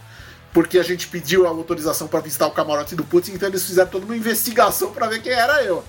porque 0.55 0.79
a 0.79 0.85
gente 0.85 1.09
pediu 1.09 1.47
a 1.47 1.51
autorização 1.51 2.07
para 2.07 2.21
visitar 2.21 2.47
o 2.47 2.53
camarote 2.53 2.95
do 2.95 3.03
Putin, 3.03 3.33
então 3.33 3.49
eles 3.49 3.65
fizeram 3.65 3.91
toda 3.91 4.05
uma 4.05 4.17
investigação 4.17 4.93
para 4.93 5.09
ver 5.09 5.21
quem 5.21 5.33
era 5.33 5.65
eu. 5.65 5.85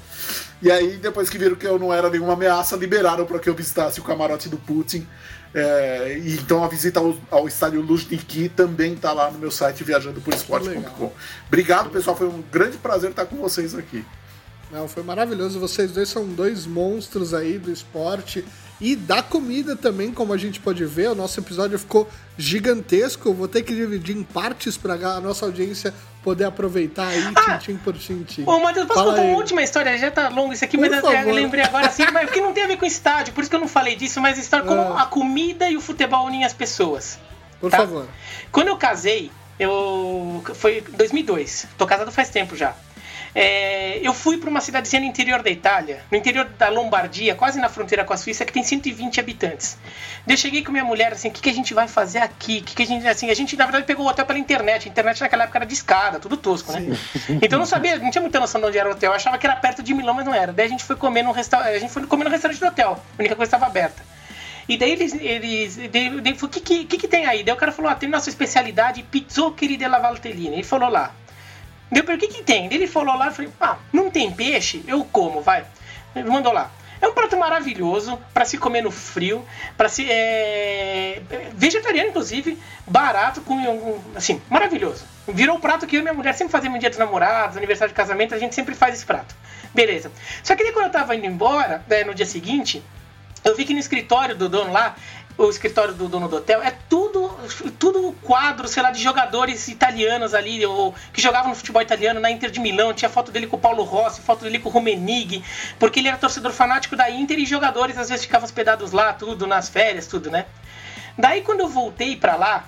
E 0.59 0.71
aí, 0.71 0.97
depois 0.97 1.29
que 1.29 1.37
viram 1.37 1.55
que 1.55 1.67
eu 1.67 1.77
não 1.77 1.93
era 1.93 2.09
nenhuma 2.09 2.33
ameaça, 2.33 2.75
liberaram 2.75 3.27
para 3.27 3.37
que 3.37 3.47
eu 3.47 3.53
visitasse 3.53 3.99
o 3.99 4.03
camarote 4.03 4.49
do 4.49 4.57
Putin. 4.57 5.07
É, 5.53 6.19
e 6.19 6.33
então 6.33 6.63
a 6.63 6.67
visita 6.67 6.99
ao, 6.99 7.15
ao 7.29 7.47
estádio 7.47 7.79
Luzhniki 7.79 8.49
também 8.49 8.93
está 8.93 9.13
lá 9.13 9.29
no 9.29 9.37
meu 9.37 9.51
site 9.51 9.83
viajandoporesporte.com. 9.83 11.13
Obrigado, 11.47 11.91
pessoal. 11.91 12.17
Foi 12.17 12.27
um 12.27 12.43
grande 12.51 12.77
prazer 12.77 13.11
estar 13.11 13.25
com 13.25 13.37
vocês 13.37 13.75
aqui. 13.75 14.03
Não, 14.71 14.87
foi 14.87 15.03
maravilhoso. 15.03 15.59
Vocês 15.59 15.91
dois 15.91 16.09
são 16.09 16.27
dois 16.27 16.65
monstros 16.65 17.33
aí 17.33 17.57
do 17.57 17.71
esporte 17.71 18.43
e 18.79 18.95
da 18.95 19.23
comida 19.23 19.75
também, 19.75 20.11
como 20.11 20.33
a 20.33 20.37
gente 20.37 20.59
pode 20.59 20.83
ver. 20.85 21.09
O 21.09 21.15
nosso 21.15 21.39
episódio 21.39 21.79
ficou 21.79 22.09
gigantesco. 22.37 23.33
Vou 23.33 23.47
ter 23.47 23.63
que 23.63 23.73
dividir 23.73 24.17
em 24.17 24.23
partes 24.23 24.75
para 24.75 24.93
a 24.93 25.21
nossa 25.21 25.45
audiência 25.45 25.93
poder 26.23 26.45
aproveitar 26.45 27.07
aí, 27.09 27.23
ah, 27.35 27.57
tintim 27.59 27.77
por 27.77 27.93
tintim. 27.95 28.43
Ô, 28.47 28.59
Matheus, 28.59 28.87
posso 28.87 28.99
Fala 28.99 29.11
contar 29.11 29.21
aí. 29.21 29.29
uma 29.29 29.37
última 29.37 29.61
história? 29.61 29.95
Já 29.95 30.09
tá 30.09 30.27
longo 30.29 30.51
isso 30.53 30.65
aqui, 30.65 30.75
por 30.75 30.89
mas 30.89 30.99
favor. 30.99 31.27
eu 31.27 31.33
lembrei 31.35 31.63
agora 31.63 31.85
assim, 31.85 32.03
mas 32.11 32.25
porque 32.25 32.41
não 32.41 32.51
tem 32.51 32.63
a 32.63 32.67
ver 32.67 32.77
com 32.77 32.85
estádio, 32.85 33.31
por 33.31 33.41
isso 33.41 33.49
que 33.49 33.55
eu 33.55 33.59
não 33.59 33.67
falei 33.67 33.95
disso, 33.95 34.19
mas 34.19 34.35
a 34.39 34.41
história 34.41 34.65
como 34.65 34.81
ah. 34.81 35.03
a 35.03 35.05
comida 35.05 35.69
e 35.69 35.77
o 35.77 35.81
futebol 35.81 36.25
unem 36.25 36.43
as 36.43 36.51
pessoas. 36.51 37.19
Por 37.61 37.69
tá? 37.69 37.77
favor. 37.77 38.07
Quando 38.51 38.69
eu 38.69 38.77
casei, 38.77 39.31
eu 39.59 40.43
foi 40.55 40.81
2002. 40.81 41.67
Tô 41.77 41.85
casado 41.85 42.11
faz 42.11 42.29
tempo 42.29 42.55
já. 42.55 42.75
É, 43.37 43.99
eu 44.01 44.13
fui 44.13 44.37
para 44.37 44.49
uma 44.49 44.61
cidadezinha 44.61 45.01
no 45.01 45.07
interior 45.07 45.43
da 45.43 45.49
Itália, 45.49 46.01
no 46.09 46.17
interior 46.17 46.45
da 46.45 46.69
Lombardia, 46.69 47.35
quase 47.35 47.59
na 47.59 47.67
fronteira 47.67 48.05
com 48.05 48.13
a 48.13 48.17
Suíça, 48.17 48.45
que 48.45 48.53
tem 48.53 48.63
120 48.63 49.19
habitantes. 49.19 49.77
Eu 50.25 50.37
cheguei 50.37 50.63
com 50.63 50.71
minha 50.71 50.85
mulher 50.85 51.11
assim, 51.11 51.27
o 51.27 51.31
que, 51.31 51.41
que 51.41 51.49
a 51.49 51.53
gente 51.53 51.73
vai 51.73 51.85
fazer 51.85 52.19
aqui? 52.19 52.61
Que 52.61 52.73
que 52.73 52.83
a 52.83 52.85
gente 52.85 53.05
assim, 53.05 53.29
a 53.29 53.33
gente 53.33 53.57
na 53.57 53.65
verdade 53.65 53.83
pegou 53.83 54.05
o 54.05 54.09
hotel 54.09 54.25
pela 54.25 54.39
internet. 54.39 54.87
A 54.87 54.91
internet 54.91 55.19
naquela 55.19 55.43
época 55.43 55.57
era 55.57 55.65
de 55.65 55.73
escada, 55.73 56.17
tudo 56.17 56.37
tosco, 56.37 56.71
né? 56.71 56.97
Então 57.41 57.57
eu 57.57 57.59
não 57.59 57.65
sabia, 57.65 57.97
não 57.97 58.09
tinha 58.09 58.21
muita 58.21 58.39
noção 58.39 58.61
de 58.61 58.67
onde 58.67 58.77
era 58.77 58.87
o 58.87 58.93
hotel. 58.93 59.11
Eu 59.11 59.15
achava 59.17 59.37
que 59.37 59.45
era 59.45 59.57
perto 59.57 59.83
de 59.83 59.93
Milão, 59.93 60.13
mas 60.13 60.25
não 60.25 60.33
era. 60.33 60.53
Daí 60.53 60.67
a 60.67 60.69
gente 60.69 60.85
foi 60.85 60.95
comer 60.95 61.21
num 61.21 61.31
restaurante, 61.31 61.75
a 61.75 61.79
gente 61.79 61.91
foi 61.91 62.07
comer 62.07 62.23
no 62.23 62.29
restaurante 62.29 62.59
do 62.59 62.67
hotel. 62.67 63.03
A 63.17 63.21
única 63.21 63.35
coisa 63.35 63.49
estava 63.49 63.65
aberta. 63.65 64.01
E 64.67 64.77
daí 64.77 64.91
eles. 64.91 65.13
eles 65.13 65.75
daí, 65.91 66.21
daí, 66.21 66.37
o 66.41 66.47
que, 66.47 66.85
que, 66.85 66.97
que, 66.97 67.07
tem 67.07 67.25
aí? 67.25 67.43
Daí 67.43 67.53
o 67.53 67.57
cara 67.57 67.73
falou: 67.73 67.91
ah, 67.91 67.95
tem 67.95 68.07
nossa 68.07 68.29
especialidade 68.29 69.03
pizzoccheri 69.03 69.75
della 69.75 69.99
Valtellina. 69.99 70.53
Ele 70.53 70.63
falou 70.63 70.89
lá. 70.89 71.13
Deu 71.95 72.03
o 72.03 72.17
que 72.17 72.27
que 72.27 72.43
tem? 72.43 72.65
Ele 72.73 72.87
falou 72.87 73.15
lá, 73.15 73.27
eu 73.27 73.31
falei, 73.31 73.49
ah, 73.61 73.77
não 73.93 74.11
tem 74.11 74.29
peixe? 74.29 74.83
Eu 74.85 75.05
como, 75.05 75.41
vai. 75.41 75.63
Ele 76.13 76.29
mandou 76.29 76.51
lá. 76.51 76.69
É 76.99 77.07
um 77.07 77.13
prato 77.13 77.37
maravilhoso 77.37 78.19
para 78.33 78.43
se 78.43 78.57
comer 78.57 78.81
no 78.81 78.91
frio, 78.91 79.45
para 79.77 79.87
se 79.87 80.05
é, 80.09 81.21
vegetariano 81.53 82.09
inclusive, 82.09 82.59
barato 82.85 83.39
com 83.39 84.01
assim, 84.13 84.41
maravilhoso. 84.49 85.05
Virou 85.25 85.55
o 85.55 85.59
prato 85.59 85.87
que 85.87 85.95
eu 85.95 86.01
e 86.01 86.03
minha 86.03 86.13
mulher 86.13 86.33
sempre 86.33 86.51
fazemos 86.51 86.75
em 86.75 86.79
dia 86.81 86.89
dos 86.89 86.99
namorados, 86.99 87.55
aniversário 87.55 87.93
de 87.93 87.95
casamento, 87.95 88.35
a 88.35 88.39
gente 88.39 88.53
sempre 88.53 88.75
faz 88.75 88.95
esse 88.95 89.05
prato. 89.05 89.33
Beleza. 89.73 90.11
Só 90.43 90.53
que 90.53 90.63
daí 90.63 90.73
quando 90.73 90.87
eu 90.87 90.91
tava 90.91 91.15
indo 91.15 91.25
embora, 91.25 91.81
né, 91.87 92.03
no 92.03 92.13
dia 92.13 92.25
seguinte, 92.25 92.83
eu 93.45 93.55
vi 93.55 93.63
que 93.63 93.73
no 93.73 93.79
escritório 93.79 94.35
do 94.35 94.49
dono 94.49 94.73
lá, 94.73 94.95
o 95.37 95.49
escritório 95.49 95.93
do 95.93 96.07
dono 96.07 96.27
do 96.27 96.37
hotel, 96.37 96.61
é 96.61 96.71
tudo, 96.89 97.29
tudo 97.77 98.15
quadro, 98.21 98.67
sei 98.67 98.81
lá, 98.81 98.91
de 98.91 99.01
jogadores 99.01 99.67
italianos 99.67 100.33
ali, 100.33 100.65
ou 100.65 100.95
que 101.11 101.21
jogavam 101.21 101.49
no 101.49 101.55
futebol 101.55 101.81
italiano 101.81 102.19
na 102.19 102.31
Inter 102.31 102.49
de 102.49 102.59
Milão. 102.59 102.93
Tinha 102.93 103.09
foto 103.09 103.31
dele 103.31 103.47
com 103.47 103.57
o 103.57 103.59
Paulo 103.59 103.83
Rossi, 103.83 104.21
foto 104.21 104.43
dele 104.43 104.59
com 104.59 104.69
o 104.69 104.71
Rumenig, 104.71 105.43
porque 105.77 105.99
ele 105.99 106.07
era 106.07 106.17
torcedor 106.17 106.51
fanático 106.51 106.95
da 106.95 107.09
Inter 107.09 107.37
e 107.37 107.45
jogadores 107.45 107.97
às 107.97 108.09
vezes 108.09 108.25
ficavam 108.25 108.45
hospedados 108.45 108.91
lá, 108.91 109.13
tudo, 109.13 109.45
nas 109.45 109.67
férias, 109.67 110.07
tudo, 110.07 110.31
né? 110.31 110.45
Daí 111.17 111.41
quando 111.41 111.61
eu 111.61 111.67
voltei 111.67 112.15
pra 112.15 112.35
lá, 112.35 112.65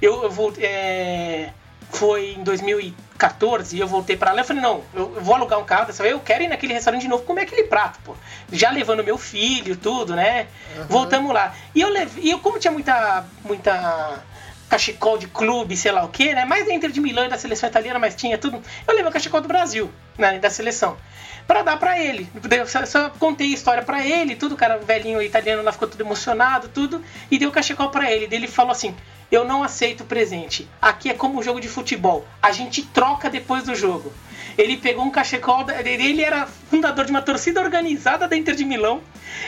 eu, 0.00 0.22
eu 0.22 0.30
voltei. 0.30 0.64
É, 0.64 1.52
foi 1.90 2.32
em 2.38 2.42
2014 2.42 3.76
e 3.76 3.80
eu 3.80 3.86
voltei 3.86 4.16
para 4.16 4.32
lá. 4.32 4.40
Eu 4.40 4.44
falei, 4.44 4.62
não, 4.62 4.82
eu, 4.94 5.08
vou 5.20 5.34
alugar 5.34 5.58
um 5.58 5.64
carro 5.64 5.86
dessa 5.86 6.02
vez, 6.02 6.12
eu 6.12 6.20
quero 6.20 6.44
ir 6.44 6.48
naquele 6.48 6.72
restaurante 6.72 7.02
de 7.02 7.08
novo 7.08 7.24
comer 7.24 7.42
aquele 7.42 7.64
prato, 7.64 7.98
pô. 8.04 8.14
Já 8.52 8.70
levando 8.70 9.04
meu 9.04 9.18
filho, 9.18 9.76
tudo, 9.76 10.14
né? 10.14 10.46
Uhum. 10.76 10.84
Voltamos 10.88 11.32
lá. 11.32 11.54
E 11.74 11.80
eu 11.80 11.88
levei, 11.88 12.24
e 12.24 12.30
eu, 12.30 12.38
como 12.38 12.58
tinha 12.58 12.72
muita, 12.72 13.24
muita 13.44 14.22
cachecol 14.68 15.18
de 15.18 15.26
clube, 15.26 15.76
sei 15.76 15.90
lá 15.90 16.04
o 16.04 16.08
que, 16.08 16.32
né? 16.32 16.44
Mais 16.44 16.64
dentro 16.64 16.92
de 16.92 17.00
Milão 17.00 17.24
e 17.24 17.28
da 17.28 17.36
seleção 17.36 17.68
italiana, 17.68 17.98
mas 17.98 18.14
tinha 18.14 18.38
tudo. 18.38 18.62
Eu 18.86 18.94
levei 18.94 19.10
o 19.10 19.12
cachecol 19.12 19.40
do 19.40 19.48
Brasil, 19.48 19.90
né? 20.20 20.38
Da 20.38 20.50
seleção. 20.50 20.96
para 21.46 21.62
dar 21.62 21.78
para 21.78 21.98
ele. 21.98 22.28
Eu 22.50 22.66
só, 22.66 22.84
só 22.86 23.10
contei 23.10 23.48
a 23.48 23.54
história 23.54 23.82
para 23.82 24.06
ele, 24.06 24.36
tudo, 24.36 24.54
o 24.54 24.56
cara 24.56 24.78
velhinho 24.78 25.20
italiano 25.20 25.62
lá 25.62 25.72
ficou 25.72 25.88
tudo 25.88 26.02
emocionado, 26.02 26.68
tudo, 26.68 27.02
e 27.30 27.38
deu 27.38 27.48
o 27.48 27.52
cachecol 27.52 27.90
para 27.90 28.10
ele. 28.10 28.28
Ele 28.30 28.46
falou 28.46 28.70
assim: 28.70 28.94
eu 29.30 29.44
não 29.44 29.62
aceito 29.62 30.04
presente. 30.04 30.68
Aqui 30.82 31.08
é 31.08 31.14
como 31.14 31.38
um 31.38 31.42
jogo 31.42 31.60
de 31.60 31.68
futebol. 31.68 32.26
A 32.42 32.50
gente 32.50 32.82
troca 32.82 33.30
depois 33.30 33.62
do 33.64 33.74
jogo. 33.74 34.12
Ele 34.58 34.76
pegou 34.76 35.04
um 35.04 35.10
cachecol. 35.10 35.64
Ele 35.84 36.22
era 36.22 36.46
fundador 36.46 37.04
de 37.04 37.12
uma 37.12 37.22
torcida 37.22 37.60
organizada 37.60 38.26
da 38.26 38.36
Inter 38.36 38.56
de 38.56 38.64
Milão. 38.64 39.00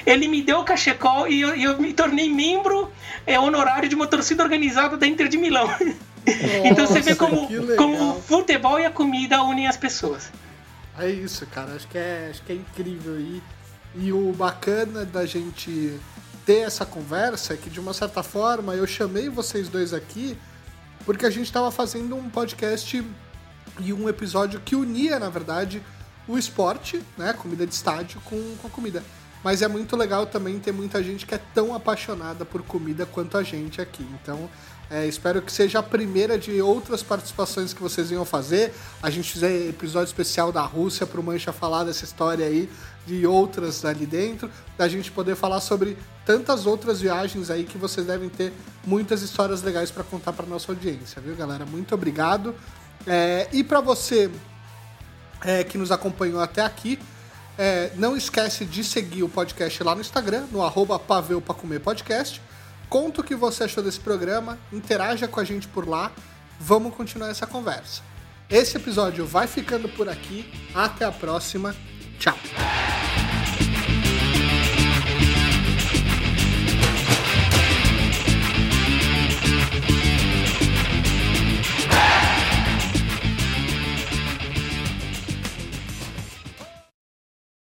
Ele 0.07 0.29
me 0.29 0.41
deu 0.41 0.61
o 0.61 0.65
cachecol 0.65 1.27
e 1.27 1.41
eu, 1.41 1.55
eu 1.57 1.79
me 1.81 1.93
tornei 1.93 2.31
membro 2.31 2.93
é, 3.27 3.39
honorário 3.41 3.89
de 3.89 3.95
uma 3.97 4.07
torcida 4.07 4.43
organizada 4.45 4.97
da 4.97 5.07
Inter 5.07 5.27
de 5.27 5.37
Milão. 5.37 5.67
Nossa, 6.25 6.69
então 6.69 6.87
você 6.87 7.01
vê 7.01 7.17
como, 7.17 7.49
como 7.77 8.11
o 8.11 8.23
futebol 8.23 8.79
e 8.79 8.87
a 8.87 8.91
comida 8.91 9.43
unem 9.43 9.67
as 9.67 9.77
pessoas. 9.77 10.31
É 10.99 11.09
isso, 11.09 11.47
cara. 11.47 11.75
Acho 11.75 11.89
que 11.89 11.99
é, 11.99 12.29
acho 12.31 12.43
que 12.43 12.53
é 12.53 12.57
incrível. 12.57 13.19
E, 13.19 13.43
e 13.95 14.13
o 14.13 14.33
bacana 14.33 15.05
da 15.05 15.25
gente 15.27 15.99
ter 16.45 16.61
essa 16.61 16.85
conversa 16.85 17.55
é 17.55 17.57
que, 17.57 17.71
de 17.71 17.81
uma 17.81 17.95
certa 17.95 18.23
forma, 18.23 18.75
eu 18.75 18.87
chamei 18.87 19.29
vocês 19.29 19.69
dois 19.69 19.93
aqui 19.93 20.37
porque 21.05 21.27
a 21.27 21.31
gente 21.31 21.47
estava 21.47 21.71
fazendo 21.71 22.15
um 22.17 22.29
podcast 22.29 23.05
e 23.81 23.93
um 23.93 24.09
episódio 24.09 24.61
que 24.61 24.77
unia, 24.77 25.19
na 25.19 25.29
verdade, 25.29 25.83
o 26.29 26.39
esporte, 26.39 27.03
né, 27.17 27.33
comida 27.33 27.67
de 27.67 27.75
estádio, 27.75 28.21
com, 28.25 28.57
com 28.61 28.69
a 28.69 28.71
comida. 28.71 29.03
Mas 29.43 29.63
é 29.63 29.69
muito 29.69 29.97
legal 29.97 30.27
também 30.27 30.61
ter 30.61 30.71
muita 30.71 31.03
gente 31.03 31.27
que 31.27 31.35
é 31.35 31.41
tão 31.53 31.75
apaixonada 31.75 32.45
por 32.45 32.63
comida 32.63 33.05
quanto 33.05 33.37
a 33.37 33.43
gente 33.43 33.81
aqui. 33.81 34.07
Então, 34.23 34.49
é, 34.93 35.07
espero 35.07 35.41
que 35.41 35.51
seja 35.51 35.79
a 35.79 35.83
primeira 35.83 36.39
de 36.39 36.61
outras 36.61 37.03
participações 37.03 37.73
que 37.73 37.81
vocês 37.81 38.11
iam 38.11 38.25
fazer. 38.27 38.75
A 39.03 39.09
gente 39.09 39.33
fizer 39.33 39.69
episódio 39.69 40.09
especial 40.09 40.53
da 40.53 40.61
Rússia 40.61 41.07
para 41.07 41.19
o 41.19 41.25
Mancha 41.25 41.53
falar 41.53 41.85
dessa 41.85 42.05
história 42.05 42.45
aí, 42.45 42.69
de 43.07 43.27
outras 43.27 43.85
ali 43.85 44.05
dentro, 44.05 44.51
da 44.77 44.87
gente 44.87 45.11
poder 45.11 45.35
falar 45.35 45.61
sobre 45.61 45.97
tantas 46.27 46.67
outras 46.67 47.01
viagens 47.01 47.51
aí 47.51 47.65
que 47.65 47.79
vocês 47.79 48.07
devem 48.07 48.29
ter 48.29 48.53
muitas 48.87 49.23
histórias 49.23 49.63
legais 49.63 49.91
para 49.91 50.05
contar 50.05 50.33
para 50.35 50.47
nossa 50.47 50.71
audiência, 50.71 51.23
viu, 51.23 51.35
galera? 51.35 51.65
Muito 51.65 51.95
obrigado. 51.95 52.55
É, 53.07 53.49
e 53.51 53.65
para 53.65 53.81
você 53.81 54.31
é, 55.43 55.65
que 55.65 55.79
nos 55.79 55.91
acompanhou 55.91 56.41
até 56.41 56.63
aqui, 56.63 56.99
É, 57.59 57.93
não 57.97 58.17
esquece 58.17 58.65
de 58.65 58.83
seguir 58.83 59.23
o 59.23 59.29
podcast 59.29 59.85
lá 59.85 59.95
no 59.95 60.01
Instagram, 60.01 60.47
no 60.51 60.63
arroba 60.63 60.99
Comer 60.99 61.81
Podcast. 61.81 62.41
Conta 62.93 63.23
o 63.23 63.25
que 63.25 63.35
você 63.35 63.65
achou 63.65 63.83
desse 63.83 63.99
programa, 63.99 64.59
interaja 64.71 65.27
com 65.27 65.41
a 65.41 65.45
gente 65.45 65.67
por 65.67 65.89
lá. 65.89 66.13
Vamos 66.61 66.95
continuar 66.95 67.31
essa 67.31 67.47
conversa. 67.47 68.03
Esse 68.51 68.77
episódio 68.77 69.25
vai 69.25 69.47
ficando 69.47 69.89
por 69.89 70.11
aqui. 70.11 70.45
Até 70.75 71.07
a 71.07 71.11
próxima. 71.11 71.75
Tchau. 72.19 72.37